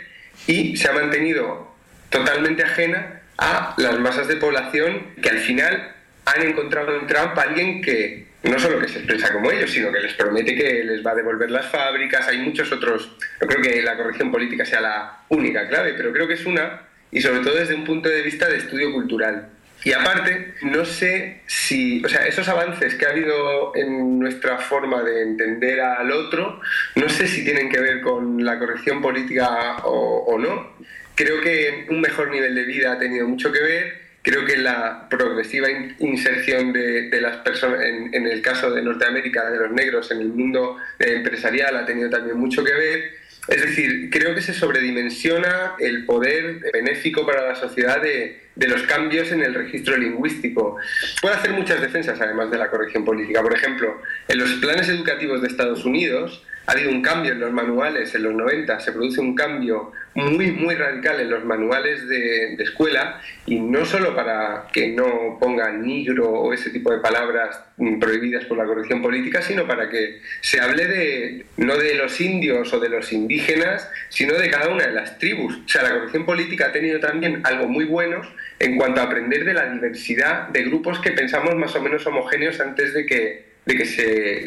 y 0.48 0.78
se 0.78 0.88
ha 0.88 0.94
mantenido 0.94 1.74
totalmente 2.10 2.64
ajena 2.64 3.22
a 3.38 3.76
las 3.78 4.00
masas 4.00 4.28
de 4.28 4.36
población 4.36 5.14
que 5.22 5.30
al 5.30 5.40
final 5.40 5.96
han 6.26 6.42
encontrado 6.42 7.00
en 7.00 7.08
Trump 7.08 7.38
a 7.38 7.44
alguien 7.44 7.82
que 7.82 8.29
no 8.44 8.58
solo 8.58 8.80
que 8.80 8.88
se 8.88 9.00
expresa 9.00 9.34
como 9.34 9.52
ellos, 9.52 9.72
sino 9.72 9.92
que 9.92 10.00
les 10.00 10.14
promete 10.14 10.56
que 10.56 10.84
les 10.84 11.06
va 11.06 11.12
a 11.12 11.16
devolver 11.16 11.52
las 11.52 11.66
fábricas. 11.66 12.28
Hay 12.28 12.38
muchos 12.38 12.72
otros, 12.72 13.18
no 13.42 13.48
creo 13.48 13.62
que 13.62 13.82
la 13.82 13.98
corrección 13.98 14.32
política 14.32 14.66
sea 14.66 14.82
la 14.82 15.20
única 15.30 15.68
clave, 15.68 15.94
pero 15.96 16.14
creo 16.14 16.28
que 16.28 16.36
es 16.36 16.46
una, 16.46 16.82
y 17.12 17.22
sobre 17.22 17.42
todo 17.42 17.56
desde 17.56 17.76
un 17.76 17.84
punto 17.84 18.08
de 18.08 18.22
vista 18.22 18.48
de 18.48 18.58
estudio 18.58 18.92
cultural. 18.94 19.50
Y 19.84 19.94
aparte, 19.94 20.56
no 20.64 20.84
sé 20.84 21.42
si, 21.48 22.04
o 22.04 22.10
sea, 22.10 22.28
esos 22.28 22.48
avances 22.50 22.96
que 22.96 23.06
ha 23.06 23.12
habido 23.12 23.74
en 23.76 24.20
nuestra 24.20 24.58
forma 24.58 25.04
de 25.04 25.22
entender 25.22 25.80
al 25.80 26.12
otro, 26.12 26.60
no 26.96 27.08
sé 27.08 27.28
si 27.28 27.46
tienen 27.46 27.70
que 27.70 27.80
ver 27.80 28.02
con 28.02 28.44
la 28.44 28.60
corrección 28.60 29.02
política 29.02 29.78
o, 29.84 30.26
o 30.28 30.38
no. 30.38 30.76
Creo 31.16 31.40
que 31.40 31.86
un 31.90 32.02
mejor 32.02 32.30
nivel 32.30 32.56
de 32.56 32.64
vida 32.66 32.94
ha 32.94 33.00
tenido 33.00 33.26
mucho 33.28 33.54
que 33.54 33.62
ver 33.62 34.09
Creo 34.22 34.46
que 34.46 34.58
la 34.58 35.08
progresiva 35.10 35.68
inserción 36.00 36.74
de, 36.74 37.10
las 37.22 37.38
personas, 37.38 37.82
en, 37.82 38.28
el 38.28 38.42
caso 38.42 38.70
de 38.72 38.82
Norteamérica, 38.82 39.50
de 39.50 39.60
los 39.60 39.72
negros 39.72 40.12
en 40.12 40.20
el 40.20 40.30
mundo 40.30 40.78
empresarial, 41.00 41.78
ha 41.78 41.86
tenido 41.86 42.10
también 42.10 42.38
mucho 42.38 42.64
que 42.64 42.74
ver. 42.74 43.12
Es 43.48 43.62
decir, 43.62 44.10
creo 44.12 44.36
que 44.36 44.42
se 44.42 44.54
sobredimensiona 44.54 45.74
el 45.80 46.06
poder 46.06 46.60
benéfico 46.72 47.26
para 47.26 47.48
la 47.48 47.56
sociedad 47.56 48.02
de, 48.02 48.50
de 48.56 48.68
los 48.68 48.84
cambios 48.84 49.32
en 49.32 49.42
el 49.42 49.54
registro 49.54 49.98
lingüístico. 49.98 50.78
Puede 51.22 51.36
hacer 51.36 51.52
muchas 51.52 51.80
defensas, 51.80 52.20
además 52.20 52.52
de 52.52 52.58
la 52.58 52.70
corrección 52.70 53.06
política. 53.06 53.42
Por 53.42 53.56
ejemplo, 53.56 54.02
en 54.28 54.38
los 54.38 54.52
planes 54.56 54.90
educativos 54.90 55.42
de 55.42 55.48
Estados 55.48 55.86
Unidos, 55.86 56.44
ha 56.70 56.74
habido 56.74 56.92
un 56.92 57.02
cambio 57.02 57.32
en 57.32 57.40
los 57.40 57.52
manuales 57.52 58.14
en 58.14 58.22
los 58.22 58.34
90, 58.36 58.80
se 58.80 58.92
produce 58.92 59.20
un 59.20 59.34
cambio 59.34 59.92
muy, 60.14 60.52
muy 60.52 60.76
radical 60.76 61.20
en 61.20 61.32
los 61.32 61.44
manuales 61.44 62.08
de, 62.08 62.54
escuela 62.60 63.20
y 63.48 63.60
no 63.60 63.86
solo 63.86 64.16
para 64.16 64.68
que 64.72 64.90
no 64.90 65.40
pongan 65.40 65.82
negro 65.82 66.30
o 66.30 66.54
ese 66.54 66.70
tipo 66.70 66.92
de 66.92 67.00
palabras 67.00 67.60
prohibidas 68.00 68.46
por 68.46 68.60
la 68.60 68.66
corrección 68.66 69.02
política, 69.02 69.42
sino 69.42 69.66
para 69.66 69.90
que 69.90 70.20
se 70.42 70.62
hable 70.62 70.86
de 70.86 71.46
no 71.58 71.76
de 71.76 71.96
los 71.96 72.22
indios 72.22 72.72
o 72.72 72.80
de 72.80 72.90
los 72.90 73.12
indígenas, 73.14 73.90
sino 74.10 74.36
de 74.36 74.52
cada 74.52 74.70
una 74.70 74.86
de 74.86 74.94
las 74.94 75.18
tribus. 75.18 75.56
O 75.66 75.68
sea, 75.68 75.82
la 75.82 75.94
corrección 75.96 76.24
política 76.24 76.68
ha 76.68 76.72
tenido 76.72 77.00
también 77.00 77.42
algo 77.46 77.68
muy 77.68 77.86
bueno 77.86 78.22
en 78.60 78.78
cuanto 78.78 79.02
a 79.02 79.06
aprender 79.06 79.44
de 79.44 79.56
la 79.56 79.72
diversidad 79.72 80.50
de 80.50 80.66
grupos 80.66 81.00
que 81.00 81.14
pensamos 81.14 81.56
más 81.56 81.76
o 81.76 81.82
menos 81.82 82.06
homogéneos 82.06 82.60
antes 82.60 82.94
de 82.94 83.08
que, 83.08 83.46
de 83.66 83.76
que 83.76 83.86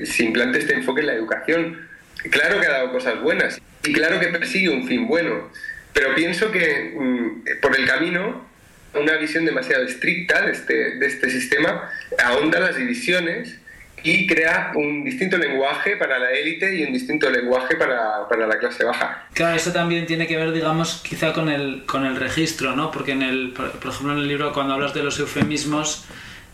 se 0.07 0.25
implante 0.25 0.61
este 0.61 0.75
enfoque 0.75 1.01
en 1.01 1.09
la 1.09 1.15
educación 1.15 1.91
Claro 2.31 2.61
que 2.61 2.67
ha 2.67 2.73
dado 2.73 2.93
cosas 2.93 3.21
buenas 3.21 3.61
y 3.85 3.93
claro 3.93 4.21
que 4.21 4.29
persigue 4.29 4.69
un 4.69 4.87
fin 4.87 5.07
bueno, 5.09 5.51
pero 5.93 6.15
pienso 6.15 6.51
que 6.51 6.95
mm, 6.97 7.61
por 7.61 7.77
el 7.79 7.87
camino 7.87 8.47
una 8.95 9.17
visión 9.17 9.45
demasiado 9.45 9.85
estricta 9.85 10.43
de 10.43 10.53
este, 10.53 10.75
de 10.97 11.07
este 11.07 11.31
sistema 11.31 11.91
ahonda 12.23 12.61
las 12.61 12.77
divisiones 12.77 13.59
y 14.05 14.27
crea 14.27 14.73
un 14.75 15.05
distinto 15.05 15.39
lenguaje 15.39 15.97
para 15.97 16.19
la 16.19 16.33
élite 16.33 16.75
y 16.75 16.83
un 16.83 16.93
distinto 16.93 17.31
lenguaje 17.31 17.77
para, 17.77 18.29
para, 18.29 18.47
la 18.47 18.59
clase 18.59 18.85
baja. 18.85 19.27
Claro, 19.33 19.55
eso 19.55 19.73
también 19.73 20.07
tiene 20.07 20.27
que 20.27 20.37
ver, 20.37 20.53
digamos, 20.53 21.03
quizá 21.09 21.33
con 21.33 21.49
el, 21.49 21.85
con 21.87 22.05
el 22.05 22.17
registro, 22.17 22.75
¿no? 22.75 22.91
Porque, 22.91 23.13
en 23.13 23.23
el, 23.23 23.53
por, 23.53 23.67
ejemplo, 23.67 24.13
en 24.13 24.19
el 24.19 24.29
libro 24.29 24.53
cuando 24.53 24.75
hablas 24.75 24.93
de 24.93 25.05
los 25.05 25.19
eufemismos 25.21 26.05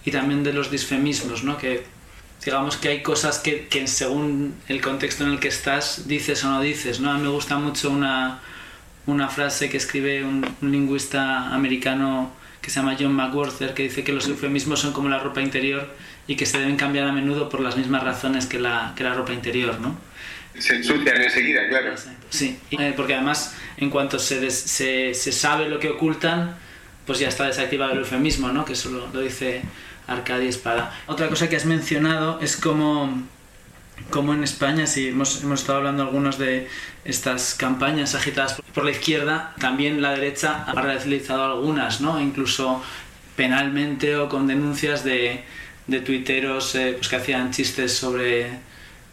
y 0.04 0.10
también 0.10 0.44
de 0.44 0.52
los 0.52 0.70
disfemismos, 0.70 1.42
¿no? 1.42 1.56
Que 1.56 1.84
digamos 2.48 2.78
que 2.78 2.88
hay 2.88 3.02
cosas 3.02 3.40
que, 3.40 3.66
que, 3.68 3.86
según 3.86 4.54
el 4.68 4.80
contexto 4.80 5.22
en 5.22 5.32
el 5.32 5.38
que 5.38 5.48
estás 5.48 6.08
dices 6.08 6.42
o 6.44 6.48
no 6.48 6.62
dices, 6.62 6.98
¿no? 6.98 7.10
A 7.10 7.18
mí 7.18 7.20
me 7.20 7.28
gusta 7.28 7.58
mucho 7.58 7.90
una, 7.90 8.40
una 9.04 9.28
frase 9.28 9.68
que 9.68 9.76
escribe 9.76 10.24
un, 10.24 10.46
lingüista 10.62 11.54
americano 11.54 12.32
que 12.62 12.70
se 12.70 12.80
llama 12.80 12.96
John 12.98 13.12
McWhorter, 13.12 13.74
que 13.74 13.82
dice 13.82 14.02
que 14.02 14.12
los 14.12 14.26
eufemismos 14.28 14.80
son 14.80 14.94
como 14.94 15.10
la 15.10 15.18
ropa 15.18 15.42
interior 15.42 15.94
y 16.26 16.36
que 16.36 16.46
se 16.46 16.58
deben 16.58 16.76
cambiar 16.76 17.06
a 17.06 17.12
menudo 17.12 17.50
por 17.50 17.60
las 17.60 17.76
mismas 17.76 18.02
razones 18.02 18.46
que 18.46 18.58
la, 18.58 18.94
que 18.96 19.04
la 19.04 19.12
ropa 19.12 19.34
interior, 19.34 19.78
¿no? 19.78 19.98
Se 20.58 20.76
ensucian 20.76 21.20
enseguida, 21.20 21.68
claro. 21.68 21.94
Sí, 22.30 22.58
eh, 22.70 22.94
porque 22.96 23.14
además 23.14 23.54
en 23.76 23.90
cuanto 23.90 24.18
se, 24.18 24.50
se, 24.50 25.12
se, 25.12 25.32
sabe 25.32 25.68
lo 25.68 25.78
que 25.78 25.90
ocultan, 25.90 26.56
pues 27.04 27.18
ya 27.18 27.28
está 27.28 27.44
desactivado 27.44 27.92
el 27.92 27.98
eufemismo, 27.98 28.48
¿no? 28.48 28.64
Que 28.64 28.72
eso 28.72 28.88
lo, 28.88 29.06
lo 29.08 29.20
dice 29.20 29.60
Arcadia 30.08 30.48
Espada. 30.48 30.92
Otra 31.06 31.28
cosa 31.28 31.48
que 31.48 31.56
has 31.56 31.66
mencionado 31.66 32.40
es 32.40 32.56
como, 32.56 33.22
como 34.10 34.34
en 34.34 34.42
España, 34.42 34.86
si 34.86 35.08
hemos, 35.08 35.42
hemos 35.42 35.60
estado 35.60 35.78
hablando 35.78 36.02
algunos 36.02 36.38
de 36.38 36.68
estas 37.04 37.54
campañas 37.54 38.14
agitadas 38.14 38.60
por 38.74 38.84
la 38.84 38.90
izquierda, 38.90 39.54
también 39.60 40.02
la 40.02 40.10
derecha 40.10 40.64
ha 40.66 40.72
realizado 40.80 41.44
algunas, 41.44 42.00
¿no? 42.00 42.20
incluso 42.20 42.82
penalmente 43.36 44.16
o 44.16 44.28
con 44.28 44.48
denuncias 44.48 45.04
de, 45.04 45.44
de 45.86 46.00
tuiteros 46.00 46.74
eh, 46.74 46.94
pues 46.96 47.08
que 47.08 47.16
hacían 47.16 47.52
chistes 47.52 47.92
sobre, 47.92 48.50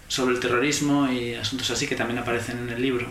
sobre 0.08 0.34
el 0.34 0.39
terrorismo 0.39 1.12
y 1.12 1.36
asuntos 1.36 1.69
así 1.69 1.86
que 1.88 1.95
también 1.95 2.19
aparecen 2.19 2.60
en 2.60 2.69
el 2.69 2.81
libro. 2.81 3.08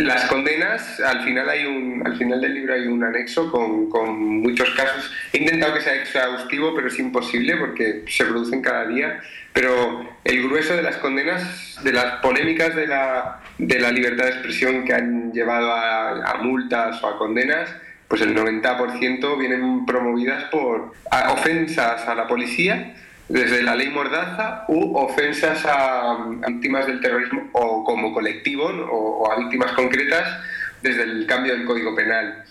Las 0.00 0.26
condenas, 0.26 1.00
al 1.00 1.22
final 1.24 1.48
hay 1.48 1.66
un, 1.66 2.02
al 2.06 2.16
final 2.16 2.40
del 2.40 2.54
libro 2.54 2.74
hay 2.74 2.86
un 2.86 3.04
anexo 3.04 3.50
con, 3.50 3.90
con, 3.90 4.18
muchos 4.40 4.70
casos. 4.70 5.12
He 5.32 5.38
intentado 5.38 5.74
que 5.74 5.82
sea 5.82 5.94
exhaustivo, 5.94 6.74
pero 6.74 6.88
es 6.88 6.98
imposible 6.98 7.56
porque 7.56 8.04
se 8.08 8.24
producen 8.24 8.62
cada 8.62 8.86
día. 8.86 9.20
Pero 9.52 10.08
el 10.24 10.42
grueso 10.44 10.74
de 10.74 10.82
las 10.82 10.96
condenas, 10.96 11.78
de 11.82 11.92
las 11.92 12.20
polémicas 12.20 12.74
de 12.74 12.86
la, 12.86 13.40
de 13.58 13.78
la 13.78 13.90
libertad 13.90 14.24
de 14.24 14.30
expresión 14.30 14.84
que 14.84 14.94
han 14.94 15.32
llevado 15.32 15.72
a, 15.72 16.30
a 16.30 16.34
multas 16.38 17.02
o 17.02 17.08
a 17.08 17.18
condenas, 17.18 17.68
pues 18.08 18.22
el 18.22 18.34
90% 18.34 19.38
vienen 19.38 19.86
promovidas 19.86 20.44
por 20.44 20.92
ofensas 21.28 22.08
a 22.08 22.14
la 22.14 22.26
policía 22.26 22.94
desde 23.30 23.62
la 23.62 23.76
ley 23.76 23.88
Mordaza 23.90 24.64
u 24.66 24.96
ofensas 24.96 25.64
a, 25.64 26.26
víctimas 26.48 26.86
del 26.86 27.00
terrorismo 27.00 27.48
o 27.52 27.84
como 27.84 28.12
colectivo 28.12 28.64
o, 28.64 29.30
a 29.30 29.38
víctimas 29.38 29.70
concretas 29.72 30.42
desde 30.82 31.04
el 31.04 31.26
cambio 31.26 31.52
del 31.52 31.64
Código 31.64 31.94
Penal. 31.94 32.44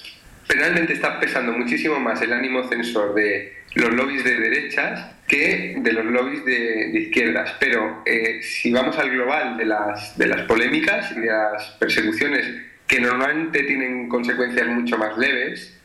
Penalmente 0.48 0.94
está 0.94 1.20
pesando 1.20 1.52
muchísimo 1.52 2.00
más 2.00 2.22
el 2.22 2.32
ánimo 2.32 2.64
censor 2.70 3.14
de 3.14 3.58
los 3.76 3.94
lobbies 3.94 4.24
de 4.24 4.36
derechas 4.36 5.06
que 5.28 5.76
de 5.78 5.92
los 5.92 6.06
lobbies 6.06 6.46
de, 6.46 6.92
izquierdas. 6.98 7.56
Pero 7.60 8.02
eh, 8.06 8.42
si 8.42 8.72
vamos 8.72 8.98
al 8.98 9.10
global 9.10 9.58
de 9.58 9.66
las, 9.66 10.18
de 10.18 10.28
las 10.28 10.44
polémicas 10.44 11.12
y 11.12 11.20
de 11.20 11.28
las 11.28 11.72
persecuciones 11.72 12.46
que 12.88 13.02
normalmente 13.02 13.64
tienen 13.64 14.08
consecuencias 14.08 14.66
mucho 14.68 14.98
más 14.98 15.18
leves, 15.18 15.79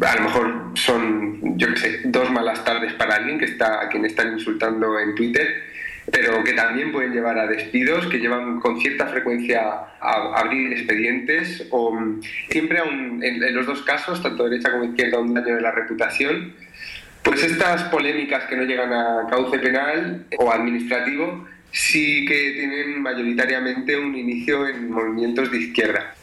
a 0.00 0.16
lo 0.16 0.22
mejor 0.22 0.72
son, 0.74 1.58
yo 1.58 1.68
qué 1.68 1.76
sé, 1.76 2.00
dos 2.04 2.30
malas 2.30 2.64
tardes 2.64 2.92
para 2.94 3.16
alguien 3.16 3.38
que 3.38 3.46
está, 3.46 3.82
a 3.82 3.88
quien 3.88 4.04
están 4.04 4.32
insultando 4.32 4.98
en 4.98 5.14
Twitter, 5.14 5.64
pero 6.10 6.42
que 6.42 6.52
también 6.54 6.92
pueden 6.92 7.12
llevar 7.12 7.38
a 7.38 7.46
despidos, 7.46 8.06
que 8.06 8.18
llevan 8.18 8.60
con 8.60 8.80
cierta 8.80 9.06
frecuencia 9.06 9.60
a 10.00 10.40
abrir 10.40 10.72
expedientes 10.72 11.66
o 11.70 11.92
mm, 11.92 12.22
siempre 12.50 12.78
en, 12.80 13.22
en 13.22 13.54
los 13.54 13.66
dos 13.66 13.82
casos, 13.82 14.22
tanto 14.22 14.44
derecha 14.44 14.70
como 14.70 14.84
izquierda, 14.84 15.18
un 15.18 15.34
daño 15.34 15.54
de 15.54 15.60
la 15.60 15.72
reputación. 15.72 16.54
Pues 17.22 17.42
estas 17.44 17.84
polémicas 17.84 18.44
que 18.44 18.56
no 18.56 18.62
llegan 18.62 18.92
a 18.92 19.26
cauce 19.28 19.58
penal 19.58 20.24
o 20.38 20.50
administrativo 20.50 21.46
sí 21.70 22.24
que 22.26 22.52
tienen 22.52 23.02
mayoritariamente 23.02 23.96
un 23.96 24.16
inicio 24.16 24.66
en 24.66 24.90
movimientos 24.90 25.50
de 25.52 25.58
izquierda 25.58 26.14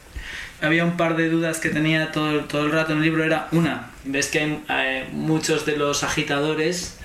había 0.61 0.83
un 0.83 0.97
par 0.97 1.15
de 1.15 1.29
dudas 1.29 1.59
que 1.59 1.69
tenía 1.69 2.11
todo, 2.11 2.41
todo 2.45 2.65
el 2.65 2.71
rato 2.71 2.93
en 2.93 2.99
el 2.99 3.03
libro. 3.03 3.23
Era 3.23 3.47
una, 3.51 3.91
ves 4.03 4.27
que 4.27 4.39
hay, 4.39 4.61
eh, 4.69 5.07
muchos 5.11 5.65
de 5.65 5.77
los 5.77 6.03
agitadores, 6.03 6.97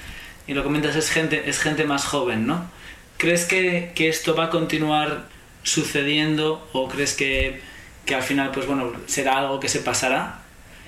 y 0.46 0.54
lo 0.54 0.64
comentas, 0.64 0.96
es 0.96 1.10
gente, 1.10 1.48
es 1.48 1.58
gente 1.60 1.84
más 1.84 2.04
joven, 2.04 2.46
¿no? 2.46 2.70
¿Crees 3.16 3.44
que, 3.44 3.92
que 3.94 4.08
esto 4.08 4.34
va 4.34 4.44
a 4.44 4.50
continuar 4.50 5.28
sucediendo 5.62 6.68
o 6.72 6.88
crees 6.88 7.14
que, 7.14 7.60
que, 8.04 8.14
al 8.14 8.22
final, 8.22 8.50
pues 8.50 8.66
bueno, 8.66 8.92
será 9.06 9.38
algo 9.38 9.60
que 9.60 9.68
se 9.68 9.80
pasará? 9.80 10.40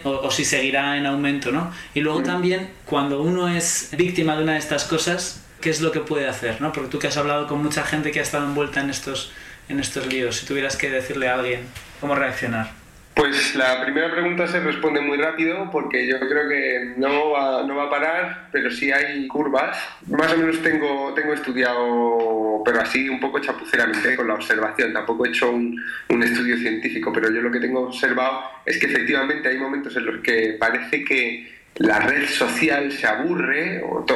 O, 0.02 0.10
o, 0.10 0.30
si 0.30 0.44
seguirá 0.44 0.98
en 0.98 1.06
aumento, 1.06 1.52
¿no? 1.52 1.72
Y 1.94 2.00
luego 2.00 2.22
también, 2.22 2.70
cuando 2.84 3.22
uno 3.22 3.48
es 3.48 3.90
víctima 3.96 4.36
de 4.36 4.42
una 4.42 4.52
de 4.54 4.58
estas 4.58 4.84
cosas, 4.84 5.42
¿qué 5.60 5.70
es 5.70 5.80
lo 5.80 5.92
que 5.92 6.00
puede 6.00 6.28
hacer, 6.28 6.60
¿no? 6.60 6.72
Porque 6.72 6.90
tú 6.90 6.98
que 6.98 7.06
has 7.06 7.16
hablado 7.16 7.46
con 7.46 7.62
mucha 7.62 7.84
gente 7.84 8.10
que 8.10 8.18
ha 8.18 8.22
estado 8.22 8.44
envuelta 8.44 8.80
en 8.80 8.90
estos, 8.90 9.32
en 9.68 9.80
estos 9.80 10.06
líos, 10.06 10.36
si 10.36 10.46
tuvieras 10.46 10.76
que 10.76 10.90
decirle 10.90 11.28
a 11.28 11.36
alguien 11.36 11.60
cómo 12.04 12.14
reaccionar? 12.16 12.70
Pues 13.14 13.54
la 13.54 13.82
primera 13.82 14.10
pregunta 14.10 14.46
se 14.46 14.60
responde 14.60 15.00
muy 15.00 15.16
rápido 15.16 15.70
porque 15.70 16.06
yo 16.06 16.20
creo 16.20 16.46
que 16.46 16.92
no 16.98 17.30
va, 17.30 17.62
no 17.62 17.76
va 17.76 17.84
a 17.84 17.90
parar, 17.90 18.48
pero 18.52 18.70
sí 18.70 18.92
hay 18.92 19.26
curvas. 19.26 19.78
Más 20.08 20.30
o 20.34 20.36
menos 20.36 20.60
tengo, 20.60 21.14
tengo 21.14 21.32
estudiado, 21.32 22.60
pero 22.62 22.82
así 22.82 23.08
un 23.08 23.20
poco 23.20 23.38
chapuceramente, 23.38 24.16
con 24.16 24.28
la 24.28 24.34
observación. 24.34 24.92
Tampoco 24.92 25.24
he 25.24 25.30
hecho 25.30 25.50
un, 25.50 25.80
un 26.10 26.22
estudio 26.22 26.58
científico, 26.58 27.10
pero 27.10 27.30
yo 27.30 27.40
lo 27.40 27.50
que 27.50 27.60
tengo 27.60 27.86
observado 27.86 28.42
es 28.66 28.78
que 28.78 28.86
efectivamente 28.86 29.48
hay 29.48 29.56
momentos 29.56 29.96
en 29.96 30.04
los 30.04 30.20
que 30.20 30.56
parece 30.60 31.04
que 31.04 31.53
la 31.76 31.98
red 32.00 32.28
social 32.28 32.92
se 32.92 33.06
aburre, 33.06 33.82
o 33.82 34.06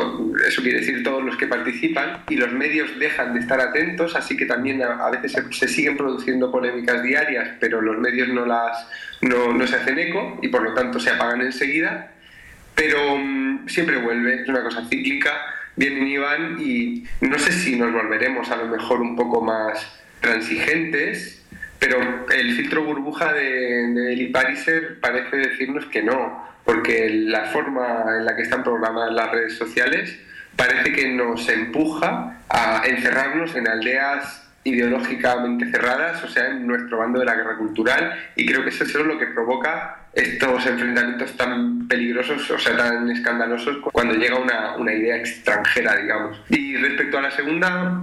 eso 0.47 0.62
quiere 0.62 0.79
decir 0.79 1.03
todos 1.03 1.25
los 1.25 1.37
que 1.37 1.49
participan, 1.49 2.23
y 2.29 2.37
los 2.37 2.53
medios 2.53 2.99
dejan 2.99 3.35
de 3.35 3.40
estar 3.40 3.61
atentos, 3.61 4.14
así 4.14 4.37
que 4.37 4.47
también 4.47 4.81
a, 4.83 5.11
veces 5.11 5.37
se, 5.51 5.66
siguen 5.66 5.97
produciendo 5.97 6.53
polémicas 6.53 7.03
diarias, 7.03 7.51
pero 7.59 7.81
los 7.81 7.99
medios 7.99 8.29
no, 8.29 8.47
las, 8.47 8.87
no, 9.23 9.66
se 9.66 9.75
hacen 9.75 9.99
eco 9.99 10.38
y 10.40 10.49
por 10.49 10.62
lo 10.62 10.73
tanto 10.75 11.01
se 11.01 11.11
apagan 11.11 11.40
enseguida, 11.40 12.12
pero 12.77 13.16
mm, 13.16 13.66
siempre 13.66 13.99
vuelve, 13.99 14.42
es 14.42 14.49
una 14.49 14.62
cosa 14.62 14.87
cíclica, 14.88 15.33
vienen 15.75 16.07
y 16.07 16.16
van 16.16 16.57
y 16.61 17.05
no 17.21 17.38
sé 17.40 17.51
si 17.51 17.75
nos 17.75 17.92
volveremos 17.92 18.51
a 18.53 18.57
lo 18.57 18.66
mejor 18.66 19.01
un 19.01 19.16
poco 19.16 19.40
más 19.40 20.01
transigentes, 20.21 21.44
pero 21.81 22.27
el 22.31 22.55
filtro 22.55 22.85
burbuja 22.85 23.33
de, 23.33 23.88
de 23.94 24.12
Eli 24.12 24.29
Pariser 24.29 25.01
parece 25.01 25.37
decirnos 25.37 25.87
que 25.87 26.03
no 26.03 26.47
porque 26.68 27.09
la 27.09 27.46
forma 27.46 28.04
en 28.18 28.26
la 28.26 28.37
que 28.37 28.42
están 28.42 28.62
programadas 28.62 29.11
las 29.14 29.31
redes 29.31 29.57
sociales 29.57 30.20
parece 30.54 30.92
que 30.92 31.09
nos 31.09 31.48
empuja 31.48 32.40
a 32.46 32.83
encerrarnos 32.85 33.57
en 33.57 33.66
aldeas 33.66 34.46
ideológicamente 34.64 35.70
cerradas, 35.70 36.22
o 36.22 36.28
sea, 36.28 36.48
en 36.48 36.66
nuestro 36.66 36.98
bando 36.98 37.20
de 37.20 37.24
la 37.24 37.37
guerra 37.37 37.57
cultural, 37.57 38.12
y 38.37 38.44
creo 38.44 38.64
que 38.64 38.68
eso 38.68 38.85
es 38.85 38.94
lo 38.96 39.18
que 39.18 39.28
provoca 39.28 40.09
estos 40.12 40.66
enfrentamientos 40.66 41.35
tan 41.38 41.88
peligrosos, 41.88 42.50
o 42.50 42.59
sea, 42.59 42.76
tan 42.76 43.09
escandalosos, 43.09 43.78
cuando 43.90 44.12
llega 44.12 44.37
una, 44.38 44.76
una 44.76 44.92
idea 44.92 45.16
extranjera, 45.16 45.96
digamos. 45.96 46.38
Y 46.50 46.76
respecto 46.76 47.16
a 47.16 47.22
la 47.22 47.31
segunda, 47.31 48.02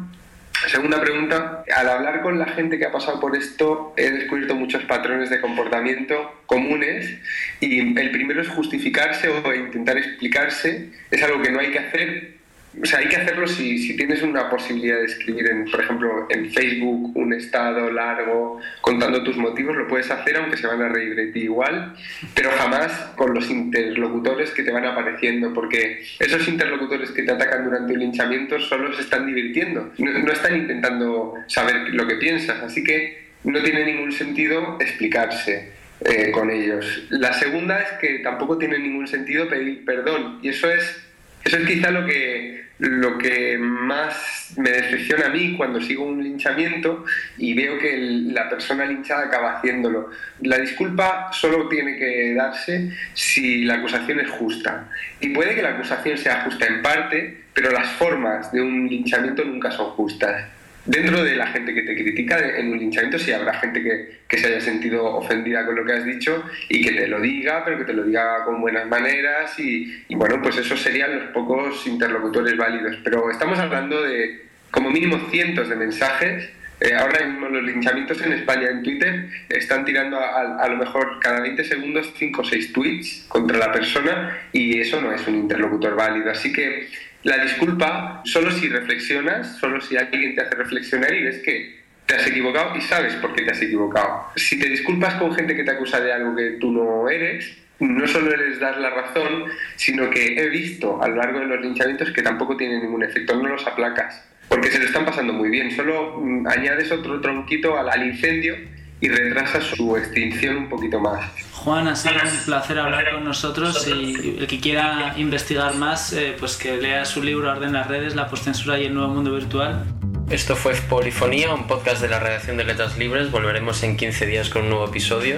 Segunda 0.68 1.00
pregunta, 1.00 1.64
al 1.76 1.90
hablar 1.90 2.22
con 2.22 2.40
la 2.40 2.46
gente 2.48 2.80
que 2.80 2.86
ha 2.86 2.92
pasado 2.92 3.20
por 3.20 3.36
esto 3.36 3.94
he 3.98 4.10
descubierto 4.10 4.56
muchos 4.56 4.84
patrones 4.84 5.30
de 5.30 5.40
comportamiento 5.40 6.42
comunes 6.48 7.20
y 7.60 7.98
el 8.00 8.12
primero 8.12 8.42
es 8.42 8.48
justificarse 8.50 9.30
o 9.30 9.54
intentar 9.54 9.98
explicarse, 9.98 10.90
es 11.12 11.24
algo 11.24 11.42
que 11.42 11.52
no 11.52 11.60
hay 11.60 11.72
que 11.72 11.80
hacer 11.80 12.35
o 12.82 12.86
sea, 12.86 13.00
hay 13.00 13.08
que 13.08 13.16
hacerlo 13.16 13.48
si, 13.48 13.78
si, 13.78 13.96
tienes 13.96 14.22
una 14.22 14.50
posibilidad 14.50 14.98
de 14.98 15.06
escribir, 15.06 15.50
en, 15.50 15.66
por 15.66 15.82
ejemplo, 15.82 16.28
en 16.30 16.52
Facebook 16.52 17.16
un 17.16 17.34
estado 17.34 17.90
largo 17.90 18.60
contando 18.82 19.24
tus 19.24 19.38
motivos, 19.38 19.76
lo 19.76 19.88
puedes 19.88 20.10
hacer 20.12 20.38
aunque 20.38 20.58
se 20.58 20.68
van 20.68 20.82
a 20.82 20.90
reír 20.90 21.16
de 21.16 21.28
ti 21.28 21.42
igual, 21.42 21.96
pero 22.34 22.52
jamás 22.52 22.92
con 23.16 23.34
los 23.34 23.50
interlocutores 23.50 24.52
que 24.52 24.64
te 24.64 24.72
van 24.72 24.86
apareciendo, 24.86 25.54
porque 25.54 26.04
esos 26.20 26.48
interlocutores 26.48 27.12
que 27.12 27.24
te 27.24 27.32
atacan 27.32 27.64
durante 27.64 27.94
el 27.94 28.00
linchamiento 28.00 28.60
solo 28.60 28.94
se 28.94 29.02
están 29.02 29.26
divirtiendo, 29.26 29.94
no, 29.98 30.32
están 30.32 30.58
intentando 30.58 31.36
saber 31.48 31.94
lo 31.94 32.08
que 32.08 32.16
piensas, 32.16 32.62
así 32.62 32.84
que 32.84 33.26
no 33.46 33.62
tiene 33.62 33.86
ningún 33.86 34.12
sentido 34.12 34.78
explicarse. 34.80 35.76
Eh, 36.02 36.30
con 36.32 36.52
ellos. 36.52 37.08
La 37.10 37.32
segunda 37.32 37.80
es 37.80 37.90
que 38.02 38.20
tampoco 38.20 38.58
tiene 38.58 38.78
ningún 38.78 39.08
sentido 39.08 39.48
pedir 39.48 39.86
perdón 39.86 40.40
y 40.44 40.50
eso 40.50 40.70
es 40.70 41.06
eso 41.46 41.58
es 41.58 41.68
quizá 41.68 41.92
lo 41.92 42.06
que, 42.08 42.65
lo 42.78 43.18
que 43.18 43.58
más 43.58 44.54
me 44.58 44.70
decepciona 44.70 45.28
a 45.28 45.30
mí 45.30 45.56
cuando 45.56 45.80
sigo 45.80 46.06
un 46.06 46.22
linchamiento 46.22 47.06
y 47.38 47.54
veo 47.54 47.80
que 47.80 47.98
la 47.98 48.50
persona 48.50 48.86
linchada 48.86 49.26
acaba 49.26 49.58
haciéndolo. 49.58 50.10
La 50.42 50.58
disculpa 50.58 51.30
solo 51.32 51.70
tiene 51.70 51.98
que 51.98 52.34
darse 52.34 52.92
si 53.14 53.64
la 53.64 53.76
acusación 53.76 54.20
es 54.20 54.30
justa. 54.32 54.90
Y 55.20 55.30
puede 55.30 55.56
que 55.56 55.62
la 55.62 55.70
acusación 55.70 56.18
sea 56.18 56.42
justa 56.42 56.66
en 56.66 56.82
parte, 56.82 57.44
pero 57.54 57.72
las 57.72 57.88
formas 57.94 58.52
de 58.52 58.62
un 58.62 58.88
linchamiento 58.88 59.46
nunca 59.46 59.72
son 59.72 59.92
justas 59.92 60.55
dentro 60.86 61.24
de 61.24 61.36
la 61.36 61.48
gente 61.48 61.74
que 61.74 61.82
te 61.82 61.96
critica 61.96 62.38
en 62.58 62.72
un 62.72 62.80
linchamiento 62.80 63.18
sí 63.18 63.32
habrá 63.32 63.56
gente 63.56 63.82
que, 63.82 64.20
que, 64.28 64.38
se 64.38 64.48
haya 64.48 64.62
sentido 64.62 65.04
ofendida 65.04 65.66
con 65.66 65.76
lo 65.76 65.86
que 65.86 65.94
has 65.94 66.06
dicho 66.06 66.44
y 66.70 66.84
que 66.84 66.92
te 66.92 67.08
lo 67.08 67.20
diga, 67.20 67.64
pero 67.66 67.80
que 67.80 67.86
te 67.86 67.94
lo 67.94 68.04
diga 68.04 68.44
con 68.46 68.62
buenas 68.62 68.88
maneras 68.88 69.58
y, 69.60 70.06
bueno, 70.16 70.42
pues 70.42 70.58
esos 70.58 70.80
serían 70.82 71.16
los 71.16 71.26
pocos 71.30 71.86
interlocutores 71.88 72.56
válidos. 72.56 72.98
Pero 73.04 73.30
estamos 73.32 73.58
hablando 73.60 74.02
de 74.04 74.46
como 74.72 74.92
mínimo 74.92 75.30
cientos 75.32 75.70
de 75.70 75.76
mensajes. 75.76 76.50
Eh, 76.82 76.94
ahora 76.94 77.26
mismo 77.26 77.48
los 77.48 77.64
linchamientos 77.64 78.22
en 78.22 78.34
España 78.34 78.68
en 78.70 78.84
Twitter 78.84 79.30
están 79.48 79.86
tirando 79.86 80.20
a, 80.20 80.62
a, 80.62 80.68
lo 80.68 80.76
mejor 80.76 81.20
cada 81.22 81.40
20 81.40 81.64
segundos 81.64 82.14
5 82.18 82.42
o 82.42 82.44
6 82.44 82.74
tweets 82.74 83.26
contra 83.30 83.58
la 83.58 83.72
persona 83.72 84.38
y 84.52 84.82
eso 84.82 85.00
no 85.00 85.14
es 85.14 85.26
un 85.26 85.36
interlocutor 85.36 85.96
válido. 85.96 86.30
Así 86.30 86.52
que 86.52 86.90
la 87.26 87.40
disculpa 87.40 88.22
solo 88.24 88.52
si 88.52 88.70
reflexionas, 88.70 89.58
solo 89.58 89.82
si 89.82 89.98
alguien 89.98 90.36
te 90.36 90.42
hace 90.42 90.54
reflexionar 90.54 91.12
y 91.12 91.24
ves 91.24 91.40
que 91.40 91.84
te 92.06 92.14
has 92.14 92.28
equivocado 92.28 92.78
y 92.78 92.82
sabes 92.82 93.16
por 93.16 93.34
qué 93.34 93.42
te 93.42 93.52
has 93.52 93.62
equivocado. 93.64 94.28
Si 94.36 94.60
te 94.60 94.70
disculpas 94.70 95.16
con 95.16 95.34
gente 95.34 95.56
que 95.56 95.64
te 95.64 95.72
acusa 95.72 96.00
de 96.00 96.14
algo 96.14 96.36
que 96.36 96.58
tú 96.60 96.72
no 96.72 97.10
eres, 97.10 97.58
no 97.80 98.08
solo 98.08 98.30
les 98.38 98.60
das 98.60 98.78
la 98.78 98.92
razón, 98.92 99.46
sino 99.76 100.08
que 100.12 100.40
he 100.40 100.50
visto 100.50 101.02
a 101.02 101.08
lo 101.08 101.16
largo 101.16 101.40
de 101.40 101.48
los 101.48 101.62
linchamientos 101.62 102.12
que 102.12 102.22
tampoco 102.22 102.56
tienen 102.58 102.84
ningún 102.84 103.04
efecto, 103.04 103.36
no 103.36 103.50
los 103.50 103.66
aplacas, 103.66 104.24
porque 104.48 104.70
se 104.70 104.78
lo 104.78 104.86
están 104.86 105.04
pasando 105.04 105.34
muy 105.34 105.50
bien, 105.50 105.72
solo 105.72 106.20
mm, 106.22 106.46
añades 106.46 106.92
otro 106.92 107.20
tronquito 107.22 107.76
al, 107.76 107.90
al 107.90 108.06
incendio 108.06 108.56
y 109.02 109.10
retrasas 109.10 109.64
su 109.64 109.98
extinción 109.98 110.58
un 110.58 110.70
poquito 110.70 111.00
más. 111.00 111.32
Juan, 111.66 111.88
ha 111.88 111.96
sido 111.96 112.14
un 112.14 112.46
placer 112.46 112.78
hablar 112.78 113.12
con 113.12 113.24
nosotros 113.24 113.88
y 113.88 114.38
el 114.38 114.46
que 114.46 114.60
quiera 114.60 115.16
investigar 115.18 115.74
más, 115.74 116.14
eh, 116.14 116.36
pues 116.40 116.58
que 116.58 116.78
lea 116.78 117.06
su 117.06 117.24
libro 117.24 117.50
Arden 117.50 117.74
las 117.74 117.88
redes, 117.88 118.16
la 118.16 118.28
postcensura 118.28 118.80
y 118.80 118.86
el 118.86 118.94
nuevo 118.94 119.12
mundo 119.12 119.34
virtual. 119.34 119.84
Esto 120.30 120.56
fue 120.56 120.76
Polifonía, 120.76 121.52
un 121.56 121.66
podcast 121.66 122.04
de 122.04 122.10
la 122.10 122.20
redacción 122.20 122.58
de 122.58 122.66
Letras 122.66 123.00
Libres. 123.00 123.32
Volveremos 123.32 123.82
en 123.82 123.98
15 123.98 124.28
días 124.28 124.50
con 124.50 124.62
un 124.62 124.70
nuevo 124.70 124.86
episodio. 124.86 125.38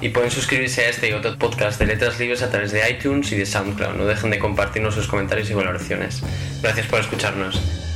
Y 0.00 0.08
pueden 0.08 0.32
suscribirse 0.32 0.84
a 0.84 0.88
este 0.88 1.10
y 1.10 1.12
otro 1.12 1.38
podcast 1.38 1.78
de 1.78 1.86
Letras 1.86 2.18
Libres 2.18 2.42
a 2.42 2.50
través 2.50 2.72
de 2.72 2.90
iTunes 2.90 3.30
y 3.30 3.36
de 3.36 3.46
SoundCloud. 3.46 3.94
No 3.94 4.04
dejen 4.04 4.30
de 4.30 4.40
compartirnos 4.40 4.96
sus 4.96 5.06
comentarios 5.06 5.48
y 5.48 5.54
valoraciones. 5.54 6.24
Gracias 6.60 6.88
por 6.88 6.98
escucharnos. 6.98 7.91